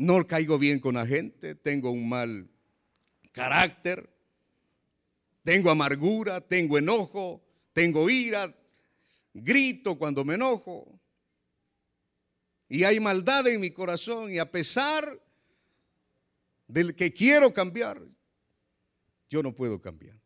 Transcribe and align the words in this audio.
no 0.00 0.26
caigo 0.26 0.58
bien 0.58 0.80
con 0.80 0.94
la 0.94 1.06
gente, 1.06 1.54
tengo 1.54 1.90
un 1.90 2.08
mal 2.08 2.48
carácter, 3.32 4.08
tengo 5.42 5.70
amargura, 5.70 6.40
tengo 6.40 6.78
enojo, 6.78 7.44
tengo 7.74 8.08
ira, 8.08 8.56
grito 9.34 9.98
cuando 9.98 10.24
me 10.24 10.36
enojo. 10.36 10.98
Y 12.66 12.84
hay 12.84 12.98
maldad 12.98 13.46
en 13.48 13.60
mi 13.60 13.72
corazón 13.72 14.32
y 14.32 14.38
a 14.38 14.50
pesar 14.50 15.20
del 16.66 16.94
que 16.94 17.12
quiero 17.12 17.52
cambiar, 17.52 18.00
yo 19.28 19.42
no 19.42 19.54
puedo 19.54 19.82
cambiar. 19.82 20.18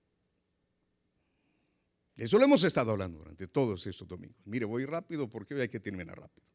Eso 2.15 2.39
lo 2.39 2.45
hemos 2.45 2.63
estado 2.63 2.93
hablando 2.93 3.19
durante 3.19 3.49
todos 3.49 3.85
estos 3.89 4.07
domingos. 4.07 4.41
Mire, 4.45 4.67
voy 4.67 4.87
rápido 4.87 5.29
porque 5.29 5.55
hoy 5.55 5.63
hay 5.63 5.69
que 5.69 5.81
terminar 5.81 6.17
rápido. 6.17 6.54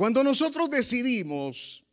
Cuando 0.00 0.24
nosotros 0.24 0.70
decidimos 0.70 1.84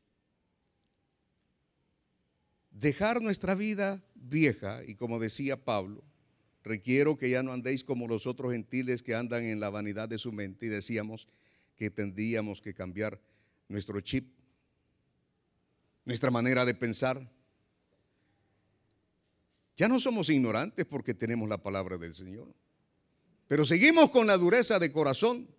dejar 2.71 3.21
nuestra 3.21 3.53
vida 3.53 4.01
vieja, 4.15 4.81
y 4.85 4.95
como 4.95 5.19
decía 5.19 5.65
Pablo, 5.65 6.05
requiero 6.63 7.17
que 7.17 7.29
ya 7.29 7.43
no 7.43 7.51
andéis 7.51 7.83
como 7.83 8.07
los 8.07 8.25
otros 8.25 8.53
gentiles 8.53 9.03
que 9.03 9.13
andan 9.13 9.43
en 9.43 9.59
la 9.59 9.69
vanidad 9.69 10.07
de 10.07 10.17
su 10.17 10.31
mente, 10.31 10.67
y 10.67 10.69
decíamos 10.69 11.27
que 11.75 11.89
tendríamos 11.89 12.61
que 12.61 12.73
cambiar 12.73 13.19
nuestro 13.67 13.99
chip, 13.99 14.31
nuestra 16.05 16.31
manera 16.31 16.63
de 16.63 16.75
pensar. 16.75 17.29
Ya 19.75 19.89
no 19.89 19.99
somos 19.99 20.29
ignorantes 20.29 20.85
porque 20.85 21.13
tenemos 21.13 21.49
la 21.49 21.57
palabra 21.57 21.97
del 21.97 22.13
Señor, 22.13 22.55
pero 23.49 23.65
seguimos 23.65 24.09
con 24.11 24.27
la 24.27 24.37
dureza 24.37 24.79
de 24.79 24.93
corazón 24.93 25.56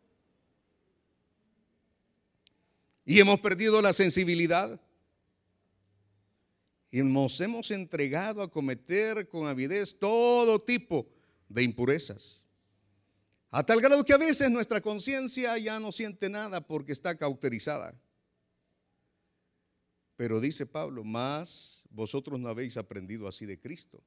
y 3.09 3.21
hemos 3.21 3.41
perdido 3.41 3.81
la 3.81 3.95
sensibilidad. 3.95 4.79
Y 6.91 7.03
nos 7.03 7.41
hemos 7.41 7.71
entregado 7.71 8.43
a 8.43 8.51
cometer 8.51 9.27
con 9.27 9.47
avidez 9.47 9.99
todo 9.99 10.59
tipo 10.59 11.09
de 11.49 11.63
impurezas. 11.63 12.45
A 13.51 13.65
tal 13.65 13.81
grado 13.81 14.05
que 14.05 14.13
a 14.13 14.19
veces 14.19 14.51
nuestra 14.51 14.83
conciencia 14.83 15.57
ya 15.57 15.81
no 15.81 15.91
siente 15.91 16.29
nada 16.29 16.61
porque 16.61 16.93
está 16.93 17.17
cauterizada. 17.17 17.99
Pero 20.17 20.39
dice 20.39 20.67
Pablo, 20.67 21.03
más 21.03 21.85
vosotros 21.89 22.39
no 22.39 22.51
habéis 22.51 22.77
aprendido 22.77 23.27
así 23.27 23.47
de 23.47 23.59
Cristo. 23.59 24.03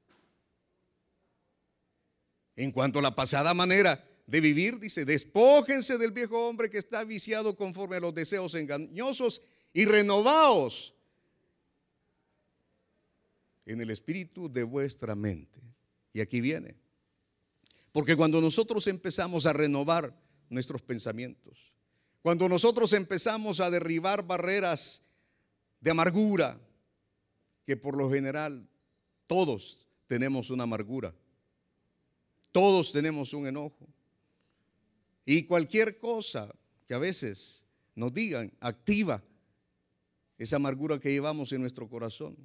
En 2.54 2.70
cuanto 2.70 3.00
a 3.00 3.02
la 3.02 3.16
pasada 3.16 3.52
manera 3.52 4.08
de 4.32 4.40
vivir, 4.40 4.78
dice, 4.78 5.04
despójense 5.04 5.98
del 5.98 6.10
viejo 6.10 6.48
hombre 6.48 6.70
que 6.70 6.78
está 6.78 7.04
viciado 7.04 7.54
conforme 7.54 7.96
a 7.96 8.00
los 8.00 8.14
deseos 8.14 8.54
engañosos 8.54 9.42
y 9.74 9.84
renovaos 9.84 10.94
en 13.66 13.82
el 13.82 13.90
espíritu 13.90 14.50
de 14.50 14.62
vuestra 14.62 15.14
mente. 15.14 15.60
Y 16.14 16.22
aquí 16.22 16.40
viene. 16.40 16.76
Porque 17.92 18.16
cuando 18.16 18.40
nosotros 18.40 18.86
empezamos 18.86 19.44
a 19.44 19.52
renovar 19.52 20.18
nuestros 20.48 20.80
pensamientos, 20.80 21.74
cuando 22.22 22.48
nosotros 22.48 22.94
empezamos 22.94 23.60
a 23.60 23.68
derribar 23.68 24.26
barreras 24.26 25.02
de 25.78 25.90
amargura, 25.90 26.58
que 27.66 27.76
por 27.76 27.98
lo 27.98 28.10
general 28.10 28.66
todos 29.26 29.86
tenemos 30.06 30.48
una 30.48 30.62
amargura, 30.62 31.14
todos 32.50 32.92
tenemos 32.92 33.34
un 33.34 33.46
enojo, 33.46 33.92
y 35.24 35.44
cualquier 35.44 35.98
cosa 35.98 36.52
que 36.86 36.94
a 36.94 36.98
veces 36.98 37.64
nos 37.94 38.12
digan 38.12 38.52
activa 38.60 39.22
esa 40.38 40.56
amargura 40.56 40.98
que 40.98 41.10
llevamos 41.10 41.52
en 41.52 41.60
nuestro 41.60 41.88
corazón 41.88 42.36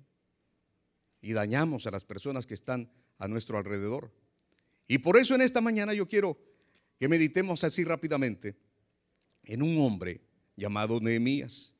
y 1.21 1.33
dañamos 1.33 1.87
a 1.87 1.91
las 1.91 2.05
personas 2.05 2.45
que 2.45 2.53
están 2.53 2.91
a 3.17 3.27
nuestro 3.27 3.57
alrededor. 3.57 4.13
Y 4.87 4.99
por 4.99 5.17
eso 5.17 5.35
en 5.35 5.41
esta 5.41 5.61
mañana 5.61 5.93
yo 5.93 6.07
quiero 6.07 6.37
que 6.99 7.07
meditemos 7.07 7.63
así 7.63 7.83
rápidamente 7.83 8.55
en 9.43 9.61
un 9.61 9.79
hombre 9.79 10.21
llamado 10.55 10.99
Nehemías. 10.99 11.73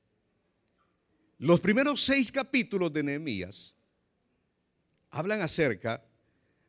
Los 1.37 1.59
primeros 1.59 2.01
seis 2.03 2.31
capítulos 2.31 2.91
de 2.91 3.03
Nehemías 3.03 3.75
hablan 5.11 5.41
acerca 5.41 6.03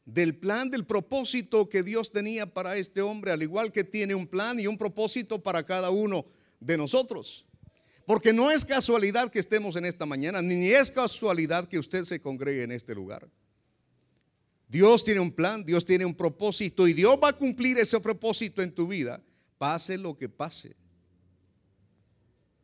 del 0.09 0.35
plan, 0.35 0.71
del 0.71 0.87
propósito 0.87 1.69
que 1.69 1.83
Dios 1.83 2.11
tenía 2.13 2.47
para 2.47 2.79
este 2.79 3.03
hombre, 3.03 3.31
al 3.31 3.43
igual 3.43 3.71
que 3.73 3.85
tiene 3.85 4.15
un 4.15 4.27
plan 4.27 4.59
y 4.59 4.67
un 4.67 4.79
propósito 4.79 5.43
para 5.43 5.65
cada 5.65 5.91
uno 5.91 6.25
de 6.61 6.79
nosotros. 6.79 7.45
Porque 8.07 8.33
no 8.33 8.51
es 8.51 8.65
casualidad 8.65 9.31
que 9.31 9.39
estemos 9.39 9.77
en 9.77 9.85
esta 9.85 10.07
mañana, 10.07 10.41
ni 10.41 10.71
es 10.71 10.91
casualidad 10.91 11.69
que 11.69 11.79
usted 11.79 12.05
se 12.05 12.23
congregue 12.23 12.63
en 12.63 12.73
este 12.73 12.95
lugar. 12.95 13.29
Dios 14.67 15.05
tiene 15.05 15.21
un 15.21 15.31
plan, 15.31 15.63
Dios 15.63 15.85
tiene 15.85 16.07
un 16.07 16.15
propósito 16.15 16.89
y 16.89 16.95
Dios 16.95 17.19
va 17.23 17.29
a 17.29 17.37
cumplir 17.37 17.77
ese 17.77 18.01
propósito 18.01 18.63
en 18.63 18.73
tu 18.73 18.89
vida, 18.89 19.23
pase 19.59 19.99
lo 19.99 20.17
que 20.17 20.31
pase. 20.31 20.75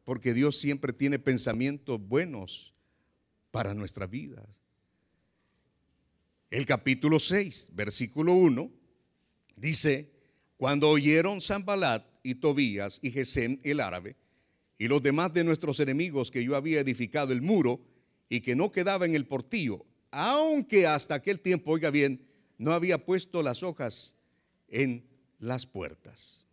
Porque 0.05 0.32
Dios 0.32 0.56
siempre 0.56 0.94
tiene 0.94 1.19
pensamientos 1.19 2.00
buenos 2.00 2.72
para 3.50 3.75
nuestra 3.75 4.06
vida. 4.06 4.43
El 6.50 6.66
capítulo 6.66 7.19
6, 7.19 7.71
versículo 7.75 8.34
1, 8.34 8.71
dice, 9.56 10.10
cuando 10.56 10.88
oyeron 10.88 11.41
Zambalat 11.41 12.06
y 12.22 12.37
Tobías 12.37 13.00
y 13.03 13.10
Gesem 13.10 13.59
el 13.65 13.81
árabe 13.81 14.16
y 14.78 14.88
los 14.88 15.03
demás 15.03 15.32
de 15.32 15.44
nuestros 15.44 15.81
enemigos 15.81 16.31
que 16.31 16.44
yo 16.44 16.56
había 16.56 16.81
edificado 16.81 17.32
el 17.32 17.43
muro 17.43 17.81
y 18.28 18.41
que 18.41 18.56
no 18.56 18.72
quedaba 18.72 19.06
en 19.06 19.15
el 19.15 19.27
portillo, 19.27 19.84
aunque 20.10 20.87
hasta 20.87 21.15
aquel 21.15 21.41
tiempo, 21.41 21.72
oiga 21.72 21.91
bien, 21.91 22.25
no 22.59 22.72
había 22.72 23.05
puesto 23.05 23.43
las 23.43 23.62
hojas 23.62 24.15
en 24.69 25.05
las 25.38 25.66
puertas. 25.66 26.47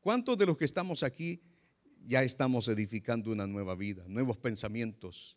¿Cuántos 0.00 0.36
de 0.36 0.46
los 0.46 0.56
que 0.56 0.64
estamos 0.64 1.02
aquí 1.02 1.40
ya 2.06 2.22
estamos 2.22 2.68
edificando 2.68 3.32
una 3.32 3.46
nueva 3.46 3.74
vida, 3.74 4.04
nuevos 4.06 4.36
pensamientos, 4.36 5.36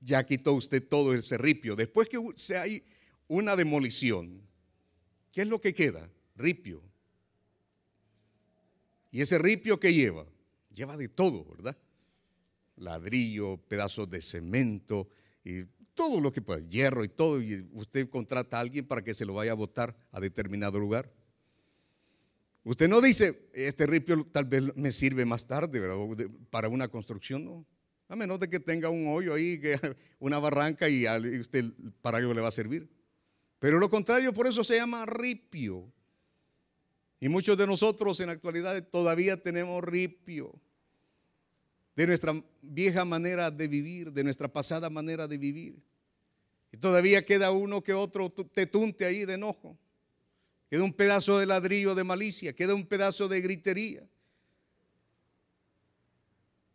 ya 0.00 0.24
quitó 0.24 0.54
usted 0.54 0.86
todo 0.86 1.14
ese 1.14 1.38
ripio. 1.38 1.76
Después 1.76 2.08
que 2.08 2.18
se 2.36 2.56
hay 2.56 2.82
una 3.28 3.54
demolición, 3.54 4.42
¿qué 5.32 5.42
es 5.42 5.48
lo 5.48 5.60
que 5.60 5.74
queda? 5.74 6.10
Ripio. 6.36 6.82
¿Y 9.10 9.20
ese 9.20 9.38
ripio 9.38 9.78
que 9.78 9.92
lleva? 9.92 10.26
Lleva 10.74 10.96
de 10.96 11.08
todo, 11.08 11.44
¿verdad? 11.44 11.76
Ladrillo, 12.76 13.58
pedazos 13.68 14.08
de 14.08 14.22
cemento 14.22 15.08
y 15.44 15.64
todo 15.94 16.20
lo 16.20 16.32
que 16.32 16.40
pueda, 16.40 16.66
hierro 16.66 17.04
y 17.04 17.08
todo. 17.08 17.42
Y 17.42 17.68
usted 17.72 18.08
contrata 18.08 18.56
a 18.56 18.60
alguien 18.60 18.86
para 18.86 19.02
que 19.02 19.14
se 19.14 19.26
lo 19.26 19.34
vaya 19.34 19.52
a 19.52 19.56
botar 19.56 19.96
a 20.12 20.20
determinado 20.20 20.78
lugar. 20.78 21.12
Usted 22.62 22.88
no 22.88 23.00
dice, 23.00 23.48
este 23.52 23.86
ripio 23.86 24.26
tal 24.30 24.44
vez 24.44 24.76
me 24.76 24.92
sirve 24.92 25.24
más 25.24 25.46
tarde, 25.46 25.80
¿verdad? 25.80 25.96
Para 26.50 26.68
una 26.68 26.88
construcción, 26.88 27.44
no. 27.44 27.66
A 28.10 28.16
menos 28.16 28.40
de 28.40 28.50
que 28.50 28.58
tenga 28.58 28.90
un 28.90 29.06
hoyo 29.06 29.32
ahí, 29.32 29.60
una 30.18 30.40
barranca 30.40 30.88
y 30.88 31.06
usted 31.38 31.64
para 32.02 32.18
ello 32.18 32.34
le 32.34 32.40
va 32.40 32.48
a 32.48 32.50
servir. 32.50 32.90
Pero 33.60 33.78
lo 33.78 33.88
contrario, 33.88 34.34
por 34.34 34.48
eso 34.48 34.64
se 34.64 34.74
llama 34.74 35.06
ripio. 35.06 35.92
Y 37.20 37.28
muchos 37.28 37.56
de 37.56 37.68
nosotros 37.68 38.18
en 38.18 38.26
la 38.26 38.32
actualidad 38.32 38.82
todavía 38.88 39.40
tenemos 39.40 39.84
ripio 39.84 40.52
de 41.94 42.08
nuestra 42.08 42.34
vieja 42.62 43.04
manera 43.04 43.48
de 43.48 43.68
vivir, 43.68 44.10
de 44.10 44.24
nuestra 44.24 44.48
pasada 44.48 44.90
manera 44.90 45.28
de 45.28 45.38
vivir. 45.38 45.80
Y 46.72 46.78
todavía 46.78 47.24
queda 47.24 47.52
uno 47.52 47.80
que 47.80 47.92
otro 47.92 48.28
te 48.30 48.66
tunte 48.66 49.04
ahí 49.04 49.24
de 49.24 49.34
enojo. 49.34 49.78
Queda 50.68 50.82
un 50.82 50.92
pedazo 50.92 51.38
de 51.38 51.46
ladrillo 51.46 51.94
de 51.94 52.02
malicia, 52.02 52.52
queda 52.54 52.74
un 52.74 52.86
pedazo 52.86 53.28
de 53.28 53.40
gritería. 53.40 54.04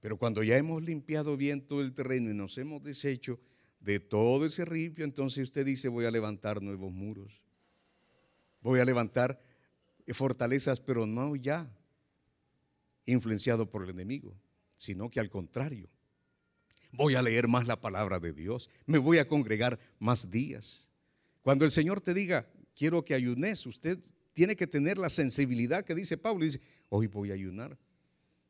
Pero 0.05 0.17
cuando 0.17 0.43
ya 0.43 0.55
hemos 0.55 0.83
limpiado 0.83 1.35
bien 1.35 1.65
todo 1.65 1.81
el 1.81 1.91
terreno 1.91 2.29
y 2.29 2.35
nos 2.35 2.59
hemos 2.59 2.83
deshecho 2.83 3.39
de 3.79 3.99
todo 3.99 4.45
ese 4.45 4.63
ripio, 4.63 5.03
entonces 5.03 5.45
usted 5.45 5.65
dice, 5.65 5.87
voy 5.87 6.05
a 6.05 6.11
levantar 6.11 6.61
nuevos 6.61 6.91
muros. 6.91 7.41
Voy 8.61 8.79
a 8.79 8.85
levantar 8.85 9.41
fortalezas, 10.09 10.79
pero 10.79 11.07
no 11.07 11.35
ya 11.35 11.75
influenciado 13.07 13.67
por 13.67 13.83
el 13.83 13.89
enemigo, 13.89 14.39
sino 14.77 15.09
que 15.09 15.19
al 15.19 15.31
contrario. 15.31 15.89
Voy 16.91 17.15
a 17.15 17.23
leer 17.23 17.47
más 17.47 17.65
la 17.65 17.81
palabra 17.81 18.19
de 18.19 18.31
Dios, 18.31 18.69
me 18.85 18.99
voy 18.99 19.17
a 19.17 19.27
congregar 19.27 19.79
más 19.97 20.29
días. 20.29 20.91
Cuando 21.41 21.65
el 21.65 21.71
Señor 21.71 21.99
te 21.99 22.13
diga, 22.13 22.47
quiero 22.75 23.03
que 23.03 23.15
ayunes, 23.15 23.65
usted 23.65 23.97
tiene 24.33 24.55
que 24.55 24.67
tener 24.67 24.99
la 24.99 25.09
sensibilidad 25.09 25.83
que 25.83 25.95
dice 25.95 26.15
Pablo, 26.15 26.45
dice, 26.45 26.61
hoy 26.89 27.07
voy 27.07 27.31
a 27.31 27.33
ayunar. 27.33 27.75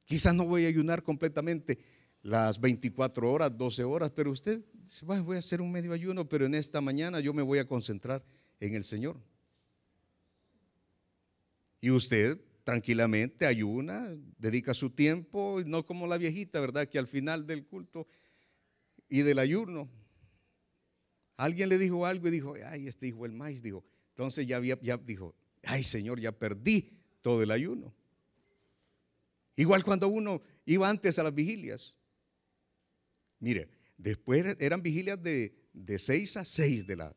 Quizás 0.05 0.33
no 0.33 0.45
voy 0.45 0.65
a 0.65 0.69
ayunar 0.69 1.03
completamente 1.03 1.79
las 2.21 2.59
24 2.59 3.31
horas, 3.31 3.55
12 3.55 3.83
horas, 3.83 4.11
pero 4.15 4.31
usted 4.31 4.63
dice, 4.73 5.05
voy 5.05 5.35
a 5.35 5.39
hacer 5.39 5.61
un 5.61 5.71
medio 5.71 5.93
ayuno, 5.93 6.27
pero 6.27 6.45
en 6.45 6.55
esta 6.55 6.81
mañana 6.81 7.19
yo 7.19 7.33
me 7.33 7.41
voy 7.41 7.59
a 7.59 7.67
concentrar 7.67 8.23
en 8.59 8.75
el 8.75 8.83
Señor. 8.83 9.17
Y 11.81 11.91
usted 11.91 12.39
tranquilamente, 12.63 13.45
ayuna, 13.45 14.09
dedica 14.39 14.73
su 14.73 14.89
tiempo, 14.89 15.61
no 15.65 15.85
como 15.85 16.07
la 16.07 16.17
viejita, 16.17 16.59
¿verdad? 16.59 16.87
Que 16.87 16.97
al 16.97 17.07
final 17.07 17.45
del 17.45 17.65
culto 17.65 18.07
y 19.07 19.21
del 19.21 19.37
ayuno, 19.37 19.87
alguien 21.37 21.69
le 21.69 21.77
dijo 21.77 22.07
algo 22.07 22.27
y 22.27 22.31
dijo, 22.31 22.55
ay, 22.65 22.87
este 22.87 23.07
hijo 23.07 23.25
el 23.25 23.33
maíz, 23.33 23.61
dijo, 23.61 23.85
entonces 24.09 24.47
ya 24.47 24.59
dijo, 24.59 25.35
ay 25.63 25.83
Señor, 25.83 26.19
ya 26.19 26.31
perdí 26.31 26.97
todo 27.21 27.43
el 27.43 27.51
ayuno. 27.51 27.93
Igual 29.55 29.83
cuando 29.83 30.07
uno 30.07 30.41
iba 30.65 30.89
antes 30.89 31.17
a 31.19 31.23
las 31.23 31.33
vigilias. 31.33 31.95
Mire, 33.39 33.69
después 33.97 34.57
eran 34.59 34.81
vigilias 34.81 35.21
de, 35.21 35.55
de 35.73 35.99
6 35.99 36.37
a 36.37 36.45
6 36.45 36.87
de 36.87 36.95
la, 36.95 37.15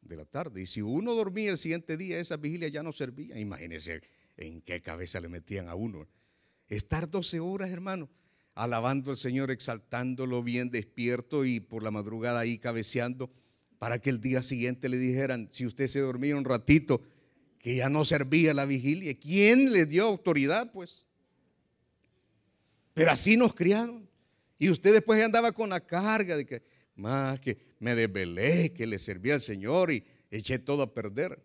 de 0.00 0.16
la 0.16 0.24
tarde. 0.24 0.62
Y 0.62 0.66
si 0.66 0.82
uno 0.82 1.14
dormía 1.14 1.50
el 1.50 1.58
siguiente 1.58 1.96
día, 1.96 2.18
esa 2.18 2.36
vigilia 2.36 2.68
ya 2.68 2.82
no 2.82 2.92
servía. 2.92 3.38
Imagínense 3.38 4.02
en 4.36 4.60
qué 4.62 4.82
cabeza 4.82 5.20
le 5.20 5.28
metían 5.28 5.68
a 5.68 5.74
uno. 5.74 6.08
Estar 6.68 7.08
12 7.08 7.40
horas, 7.40 7.70
hermano, 7.70 8.08
alabando 8.54 9.10
al 9.10 9.16
Señor, 9.16 9.50
exaltándolo 9.50 10.42
bien 10.42 10.70
despierto 10.70 11.44
y 11.44 11.60
por 11.60 11.82
la 11.82 11.90
madrugada 11.90 12.40
ahí 12.40 12.58
cabeceando, 12.58 13.30
para 13.78 14.00
que 14.00 14.10
el 14.10 14.20
día 14.20 14.42
siguiente 14.42 14.88
le 14.88 14.96
dijeran, 14.96 15.48
si 15.52 15.66
usted 15.66 15.86
se 15.86 16.00
dormía 16.00 16.36
un 16.36 16.44
ratito, 16.44 17.02
que 17.58 17.76
ya 17.76 17.88
no 17.88 18.04
servía 18.04 18.54
la 18.54 18.64
vigilia. 18.64 19.18
¿Quién 19.18 19.72
le 19.72 19.86
dio 19.86 20.06
autoridad? 20.06 20.72
Pues. 20.72 21.05
Pero 22.96 23.10
así 23.10 23.36
nos 23.36 23.52
criaron. 23.52 24.08
Y 24.58 24.70
usted 24.70 24.94
después 24.94 25.22
andaba 25.22 25.52
con 25.52 25.68
la 25.68 25.80
carga 25.80 26.34
de 26.34 26.46
que, 26.46 26.62
más 26.94 27.38
que 27.40 27.58
me 27.78 27.94
desvelé, 27.94 28.72
que 28.72 28.86
le 28.86 28.98
servía 28.98 29.34
al 29.34 29.42
Señor 29.42 29.92
y 29.92 30.02
eché 30.30 30.58
todo 30.58 30.82
a 30.82 30.94
perder. 30.94 31.38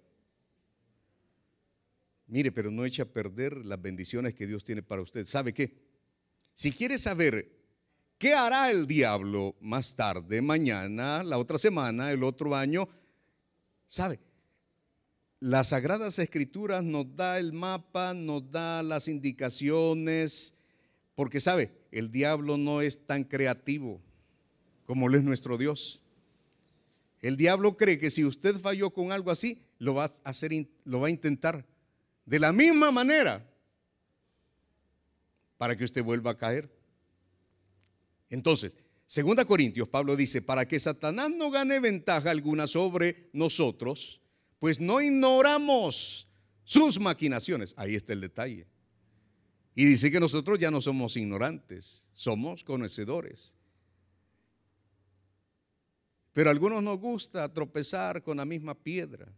Mire, 2.28 2.54
pero 2.54 2.72
no 2.72 2.86
eche 2.86 3.02
a 3.02 3.06
perder 3.06 3.66
las 3.66 3.82
bendiciones 3.82 4.34
que 4.34 4.48
Dios 4.48 4.64
tiene 4.64 4.82
para 4.82 5.02
usted. 5.02 5.26
¿Sabe 5.26 5.54
qué? 5.54 5.76
Si 6.54 6.72
quiere 6.72 6.98
saber 6.98 7.52
qué 8.18 8.34
hará 8.34 8.72
el 8.72 8.88
diablo 8.88 9.58
más 9.60 9.94
tarde, 9.94 10.42
mañana, 10.42 11.22
la 11.22 11.38
otra 11.38 11.58
semana, 11.58 12.14
el 12.14 12.24
otro 12.24 12.56
año, 12.56 12.88
¿sabe? 13.88 14.22
Las 15.42 15.68
Sagradas 15.68 16.18
Escrituras 16.18 16.82
nos 16.82 17.14
da 17.14 17.38
el 17.40 17.52
mapa, 17.52 18.14
nos 18.14 18.50
da 18.50 18.82
las 18.84 19.10
indicaciones, 19.10 20.56
porque 21.22 21.40
sabe, 21.40 21.72
el 21.92 22.12
diablo 22.12 22.58
no 22.58 22.82
es 22.82 23.06
tan 23.06 23.24
creativo 23.24 24.02
como 24.86 25.08
lo 25.08 25.20
es 25.20 25.24
nuestro 25.24 25.56
Dios. 25.56 26.02
El 27.20 27.38
diablo 27.38 27.78
cree 27.78 28.00
que 28.00 28.10
si 28.10 28.26
usted 28.26 28.58
falló 28.58 28.90
con 28.90 29.12
algo 29.12 29.30
así, 29.30 29.62
lo 29.78 29.94
va 29.94 30.06
a 30.06 30.12
hacer, 30.24 30.68
lo 30.84 31.00
va 31.00 31.10
a 31.10 31.12
intentar 31.12 31.64
de 32.26 32.40
la 32.40 32.52
misma 32.52 32.90
manera 32.90 33.48
para 35.60 35.78
que 35.78 35.84
usted 35.84 36.04
vuelva 36.04 36.32
a 36.32 36.38
caer. 36.40 36.76
Entonces, 38.32 38.76
2 39.16 39.46
Corintios, 39.46 39.88
Pablo 39.90 40.16
dice, 40.16 40.42
para 40.42 40.68
que 40.68 40.80
Satanás 40.80 41.30
no 41.30 41.52
gane 41.52 41.80
ventaja 41.80 42.32
alguna 42.32 42.66
sobre 42.66 43.30
nosotros, 43.32 44.22
pues 44.58 44.80
no 44.80 45.00
ignoramos 45.02 46.28
sus 46.64 47.00
maquinaciones. 47.00 47.76
Ahí 47.78 47.94
está 47.94 48.14
el 48.14 48.22
detalle. 48.22 48.71
Y 49.74 49.86
dice 49.86 50.12
que 50.12 50.20
nosotros 50.20 50.60
ya 50.60 50.70
no 50.70 50.82
somos 50.82 51.16
ignorantes, 51.16 52.08
somos 52.14 52.64
conocedores. 52.64 53.56
Pero 56.34 56.50
a 56.50 56.54
algunos 56.54 56.84
nos 56.84 56.98
gusta 56.98 57.52
tropezar 57.54 58.22
con 58.24 58.38
la 58.38 58.46
misma 58.46 58.76
piedra. 58.76 59.32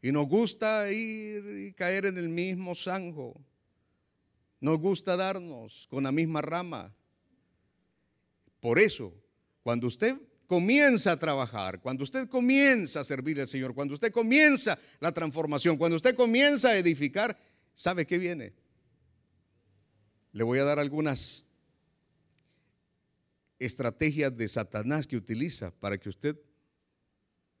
Y 0.00 0.12
nos 0.12 0.28
gusta 0.28 0.90
ir 0.90 1.66
y 1.66 1.72
caer 1.72 2.06
en 2.06 2.18
el 2.18 2.28
mismo 2.28 2.74
zanjo. 2.74 3.40
Nos 4.60 4.78
gusta 4.78 5.16
darnos 5.16 5.86
con 5.88 6.04
la 6.04 6.12
misma 6.12 6.42
rama. 6.42 6.94
Por 8.60 8.78
eso, 8.78 9.14
cuando 9.62 9.86
usted 9.86 10.16
comienza 10.46 11.12
a 11.12 11.18
trabajar, 11.18 11.80
cuando 11.80 12.04
usted 12.04 12.28
comienza 12.28 13.00
a 13.00 13.04
servir 13.04 13.40
al 13.40 13.48
Señor, 13.48 13.74
cuando 13.74 13.94
usted 13.94 14.12
comienza 14.12 14.78
la 15.00 15.12
transformación, 15.12 15.76
cuando 15.76 15.96
usted 15.96 16.14
comienza 16.14 16.70
a 16.70 16.76
edificar, 16.76 17.38
¿sabe 17.74 18.06
qué 18.06 18.18
viene? 18.18 18.54
Le 20.38 20.44
voy 20.44 20.60
a 20.60 20.64
dar 20.64 20.78
algunas 20.78 21.44
estrategias 23.58 24.36
de 24.36 24.48
Satanás 24.48 25.04
que 25.04 25.16
utiliza 25.16 25.72
para 25.72 25.98
que 25.98 26.08
usted 26.08 26.38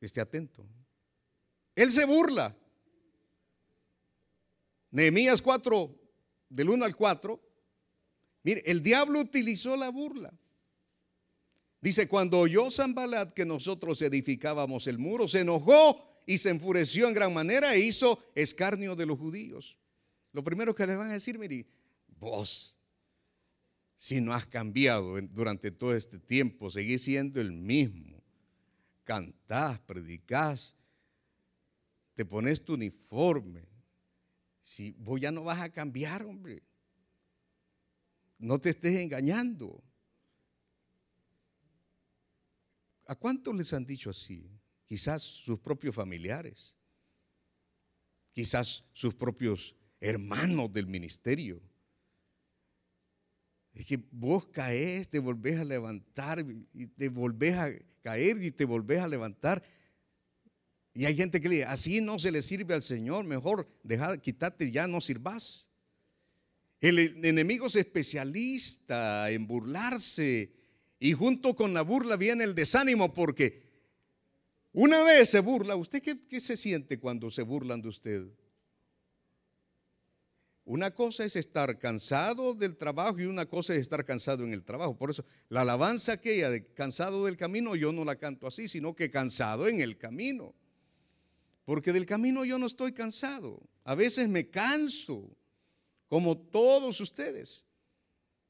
esté 0.00 0.20
atento. 0.20 0.64
Él 1.74 1.90
se 1.90 2.04
burla. 2.04 2.56
Nehemías 4.92 5.42
4, 5.42 5.92
del 6.50 6.70
1 6.70 6.84
al 6.84 6.94
4. 6.94 7.42
Mire, 8.44 8.62
el 8.64 8.80
diablo 8.80 9.18
utilizó 9.18 9.76
la 9.76 9.88
burla. 9.88 10.32
Dice, 11.80 12.06
cuando 12.06 12.38
oyó 12.38 12.70
Zambalat 12.70 13.32
que 13.32 13.44
nosotros 13.44 14.00
edificábamos 14.02 14.86
el 14.86 14.98
muro, 14.98 15.26
se 15.26 15.40
enojó 15.40 16.22
y 16.26 16.38
se 16.38 16.50
enfureció 16.50 17.08
en 17.08 17.14
gran 17.14 17.34
manera 17.34 17.74
e 17.74 17.80
hizo 17.80 18.20
escarnio 18.36 18.94
de 18.94 19.06
los 19.06 19.18
judíos. 19.18 19.76
Lo 20.32 20.44
primero 20.44 20.76
que 20.76 20.86
le 20.86 20.94
van 20.94 21.10
a 21.10 21.14
decir, 21.14 21.40
mire, 21.40 21.66
vos, 22.18 22.78
si 23.96 24.20
no 24.20 24.32
has 24.32 24.46
cambiado 24.46 25.20
durante 25.22 25.70
todo 25.70 25.94
este 25.94 26.18
tiempo, 26.18 26.70
seguís 26.70 27.02
siendo 27.02 27.40
el 27.40 27.52
mismo. 27.52 28.22
Cantás, 29.04 29.80
predicás, 29.80 30.74
te 32.14 32.24
pones 32.24 32.64
tu 32.64 32.74
uniforme. 32.74 33.66
Si 34.62 34.90
vos 34.98 35.20
ya 35.20 35.30
no 35.30 35.44
vas 35.44 35.60
a 35.60 35.70
cambiar, 35.70 36.24
hombre. 36.24 36.62
No 38.38 38.60
te 38.60 38.70
estés 38.70 38.96
engañando. 38.96 39.82
¿A 43.06 43.14
cuántos 43.14 43.56
les 43.56 43.72
han 43.72 43.86
dicho 43.86 44.10
así? 44.10 44.50
Quizás 44.84 45.22
sus 45.22 45.58
propios 45.58 45.94
familiares, 45.94 46.74
quizás 48.32 48.84
sus 48.92 49.14
propios 49.14 49.74
hermanos 50.00 50.72
del 50.72 50.86
ministerio. 50.86 51.60
Es 53.78 53.86
que 53.86 53.98
vos 54.10 54.44
caes, 54.48 55.08
te 55.08 55.18
volvés 55.18 55.58
a 55.58 55.64
levantar 55.64 56.44
y 56.74 56.86
te 56.86 57.08
volvés 57.08 57.54
a 57.54 57.72
caer 58.02 58.42
y 58.42 58.50
te 58.50 58.66
volvés 58.66 59.00
a 59.00 59.08
levantar 59.08 59.62
y 60.98 61.04
hay 61.04 61.14
gente 61.14 61.40
que 61.40 61.48
le 61.48 61.54
dice, 61.58 61.68
así 61.68 62.00
no 62.00 62.18
se 62.18 62.32
le 62.32 62.42
sirve 62.42 62.74
al 62.74 62.82
Señor, 62.82 63.24
mejor 63.24 63.68
deja, 63.84 64.18
quítate, 64.18 64.72
ya 64.72 64.88
no 64.88 65.00
sirvas. 65.00 65.68
El 66.80 67.24
enemigo 67.24 67.68
es 67.68 67.76
especialista 67.76 69.30
en 69.30 69.46
burlarse 69.46 70.50
y 70.98 71.12
junto 71.12 71.54
con 71.54 71.72
la 71.72 71.82
burla 71.82 72.16
viene 72.16 72.42
el 72.42 72.56
desánimo 72.56 73.14
porque 73.14 73.62
una 74.72 75.04
vez 75.04 75.30
se 75.30 75.38
burla, 75.38 75.76
¿usted 75.76 76.02
qué 76.02 76.40
se 76.40 76.56
siente 76.56 76.98
cuando 76.98 77.30
se 77.30 77.42
burlan 77.42 77.80
de 77.80 77.90
usted? 77.90 78.26
Una 80.68 80.90
cosa 80.90 81.24
es 81.24 81.34
estar 81.34 81.78
cansado 81.78 82.52
del 82.52 82.76
trabajo 82.76 83.18
y 83.18 83.24
una 83.24 83.46
cosa 83.46 83.72
es 83.72 83.80
estar 83.80 84.04
cansado 84.04 84.44
en 84.44 84.52
el 84.52 84.64
trabajo. 84.64 84.98
Por 84.98 85.10
eso 85.10 85.24
la 85.48 85.62
alabanza 85.62 86.12
aquella 86.12 86.50
de 86.50 86.62
cansado 86.74 87.24
del 87.24 87.38
camino 87.38 87.74
yo 87.74 87.90
no 87.90 88.04
la 88.04 88.16
canto 88.16 88.46
así, 88.46 88.68
sino 88.68 88.94
que 88.94 89.10
cansado 89.10 89.66
en 89.66 89.80
el 89.80 89.96
camino. 89.96 90.54
Porque 91.64 91.90
del 91.94 92.04
camino 92.04 92.44
yo 92.44 92.58
no 92.58 92.66
estoy 92.66 92.92
cansado. 92.92 93.62
A 93.84 93.94
veces 93.94 94.28
me 94.28 94.50
canso, 94.50 95.34
como 96.06 96.36
todos 96.36 97.00
ustedes. 97.00 97.64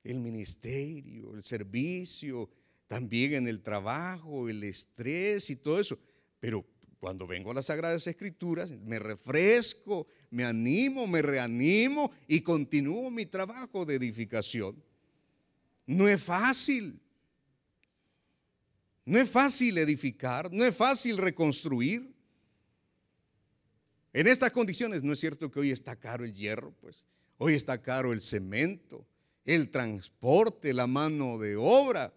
El 0.02 0.18
ministerio, 0.18 1.36
el 1.36 1.44
servicio, 1.44 2.50
también 2.88 3.34
en 3.34 3.46
el 3.46 3.62
trabajo, 3.62 4.48
el 4.48 4.64
estrés 4.64 5.50
y 5.50 5.54
todo 5.54 5.78
eso. 5.78 5.96
Pero 6.40 6.66
cuando 6.98 7.26
vengo 7.26 7.50
a 7.50 7.54
las 7.54 7.66
Sagradas 7.66 8.06
Escrituras, 8.06 8.70
me 8.70 8.98
refresco, 8.98 10.08
me 10.30 10.44
animo, 10.44 11.06
me 11.06 11.22
reanimo 11.22 12.10
y 12.26 12.40
continúo 12.40 13.10
mi 13.10 13.26
trabajo 13.26 13.84
de 13.84 13.94
edificación. 13.94 14.82
No 15.86 16.08
es 16.08 16.22
fácil. 16.22 17.00
No 19.04 19.18
es 19.18 19.30
fácil 19.30 19.78
edificar, 19.78 20.52
no 20.52 20.64
es 20.64 20.76
fácil 20.76 21.16
reconstruir. 21.16 22.14
En 24.12 24.26
estas 24.26 24.52
condiciones, 24.52 25.02
¿no 25.02 25.12
es 25.12 25.20
cierto 25.20 25.50
que 25.50 25.60
hoy 25.60 25.70
está 25.70 25.96
caro 25.96 26.24
el 26.24 26.34
hierro? 26.34 26.74
Pues 26.80 27.06
hoy 27.38 27.54
está 27.54 27.80
caro 27.80 28.12
el 28.12 28.20
cemento, 28.20 29.06
el 29.44 29.70
transporte, 29.70 30.74
la 30.74 30.86
mano 30.86 31.38
de 31.38 31.56
obra. 31.56 32.12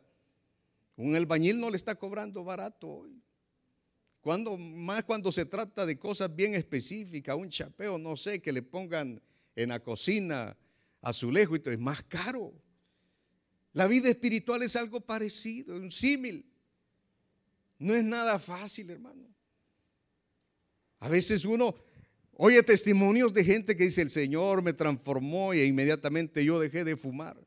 Un 0.96 1.16
albañil 1.16 1.60
no 1.60 1.70
le 1.70 1.78
está 1.78 1.96
cobrando 1.96 2.44
barato 2.44 2.88
hoy. 2.88 3.21
Cuando, 4.22 4.58
más 4.58 5.04
cuando 5.04 5.32
se 5.32 5.46
trata 5.46 5.86
de 5.86 5.98
cosas 5.98 6.34
bien 6.34 6.56
específicas, 6.56 7.36
un 7.36 7.50
chapeo, 7.50 7.98
no 7.98 8.16
sé, 8.16 8.42
que 8.42 8.51
le 8.51 8.62
pongan 8.62 9.22
en 9.56 9.70
la 9.70 9.80
cocina 9.80 10.56
azulejo 11.01 11.56
es 11.56 11.80
más 11.80 12.04
caro. 12.04 12.54
La 13.74 13.88
vida 13.88 14.10
espiritual 14.10 14.62
es 14.63 14.75
algo 14.75 15.01
parecido, 15.01 15.75
un 15.75 15.92
símil. 15.92 16.46
No 17.80 17.96
es 17.96 18.04
nada 18.04 18.38
fácil, 18.38 18.92
hermano. 18.92 19.28
A 21.00 21.10
veces 21.10 21.44
uno 21.46 21.75
Oye 22.44 22.63
testimonios 22.63 23.34
de 23.34 23.44
gente 23.44 23.78
que 23.78 23.84
dice, 23.84 24.01
el 24.01 24.10
Señor 24.10 24.63
me 24.63 24.74
transformó 24.74 25.54
y 25.54 25.62
inmediatamente 25.62 26.44
yo 26.44 26.60
dejé 26.60 26.84
de 26.84 26.98
fumar. 26.98 27.38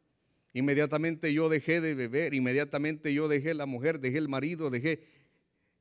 Inmediatamente 0.52 1.32
yo 1.34 1.48
dejé 1.48 1.80
de 1.80 1.96
beber, 1.96 2.32
inmediatamente 2.32 3.12
yo 3.12 3.26
dejé 3.26 3.54
la 3.54 3.66
mujer, 3.66 3.98
dejé 3.98 4.18
el 4.18 4.28
marido, 4.28 4.70
dejé 4.70 5.02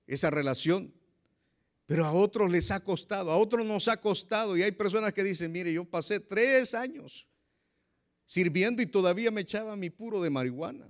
esa 0.08 0.30
relación. 0.30 0.94
Pero 1.86 2.06
a 2.06 2.14
otros 2.14 2.52
les 2.52 2.72
ha 2.72 2.80
costado, 2.80 3.32
a 3.32 3.38
otros 3.38 3.66
nos 3.66 3.88
ha 3.88 3.98
costado. 3.98 4.56
Y 4.58 4.64
hay 4.64 4.72
personas 4.72 5.14
que 5.14 5.24
dicen, 5.24 5.52
mire, 5.52 5.74
yo 5.74 5.86
pasé 5.86 6.20
tres 6.20 6.74
años 6.74 7.28
sirviendo 8.26 8.82
y 8.82 8.86
todavía 8.86 9.32
me 9.32 9.42
echaba 9.42 9.76
mi 9.76 9.90
puro 9.90 10.22
de 10.22 10.30
marihuana. 10.30 10.90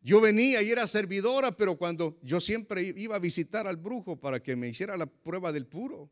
Yo 0.00 0.20
venía 0.20 0.62
y 0.62 0.70
era 0.70 0.86
servidora, 0.86 1.56
pero 1.56 1.76
cuando 1.76 2.18
yo 2.22 2.40
siempre 2.40 2.82
iba 2.96 3.16
a 3.16 3.18
visitar 3.18 3.66
al 3.66 3.76
brujo 3.76 4.16
para 4.16 4.42
que 4.42 4.56
me 4.56 4.68
hiciera 4.68 4.96
la 4.96 5.06
prueba 5.06 5.52
del 5.52 5.66
puro. 5.66 6.10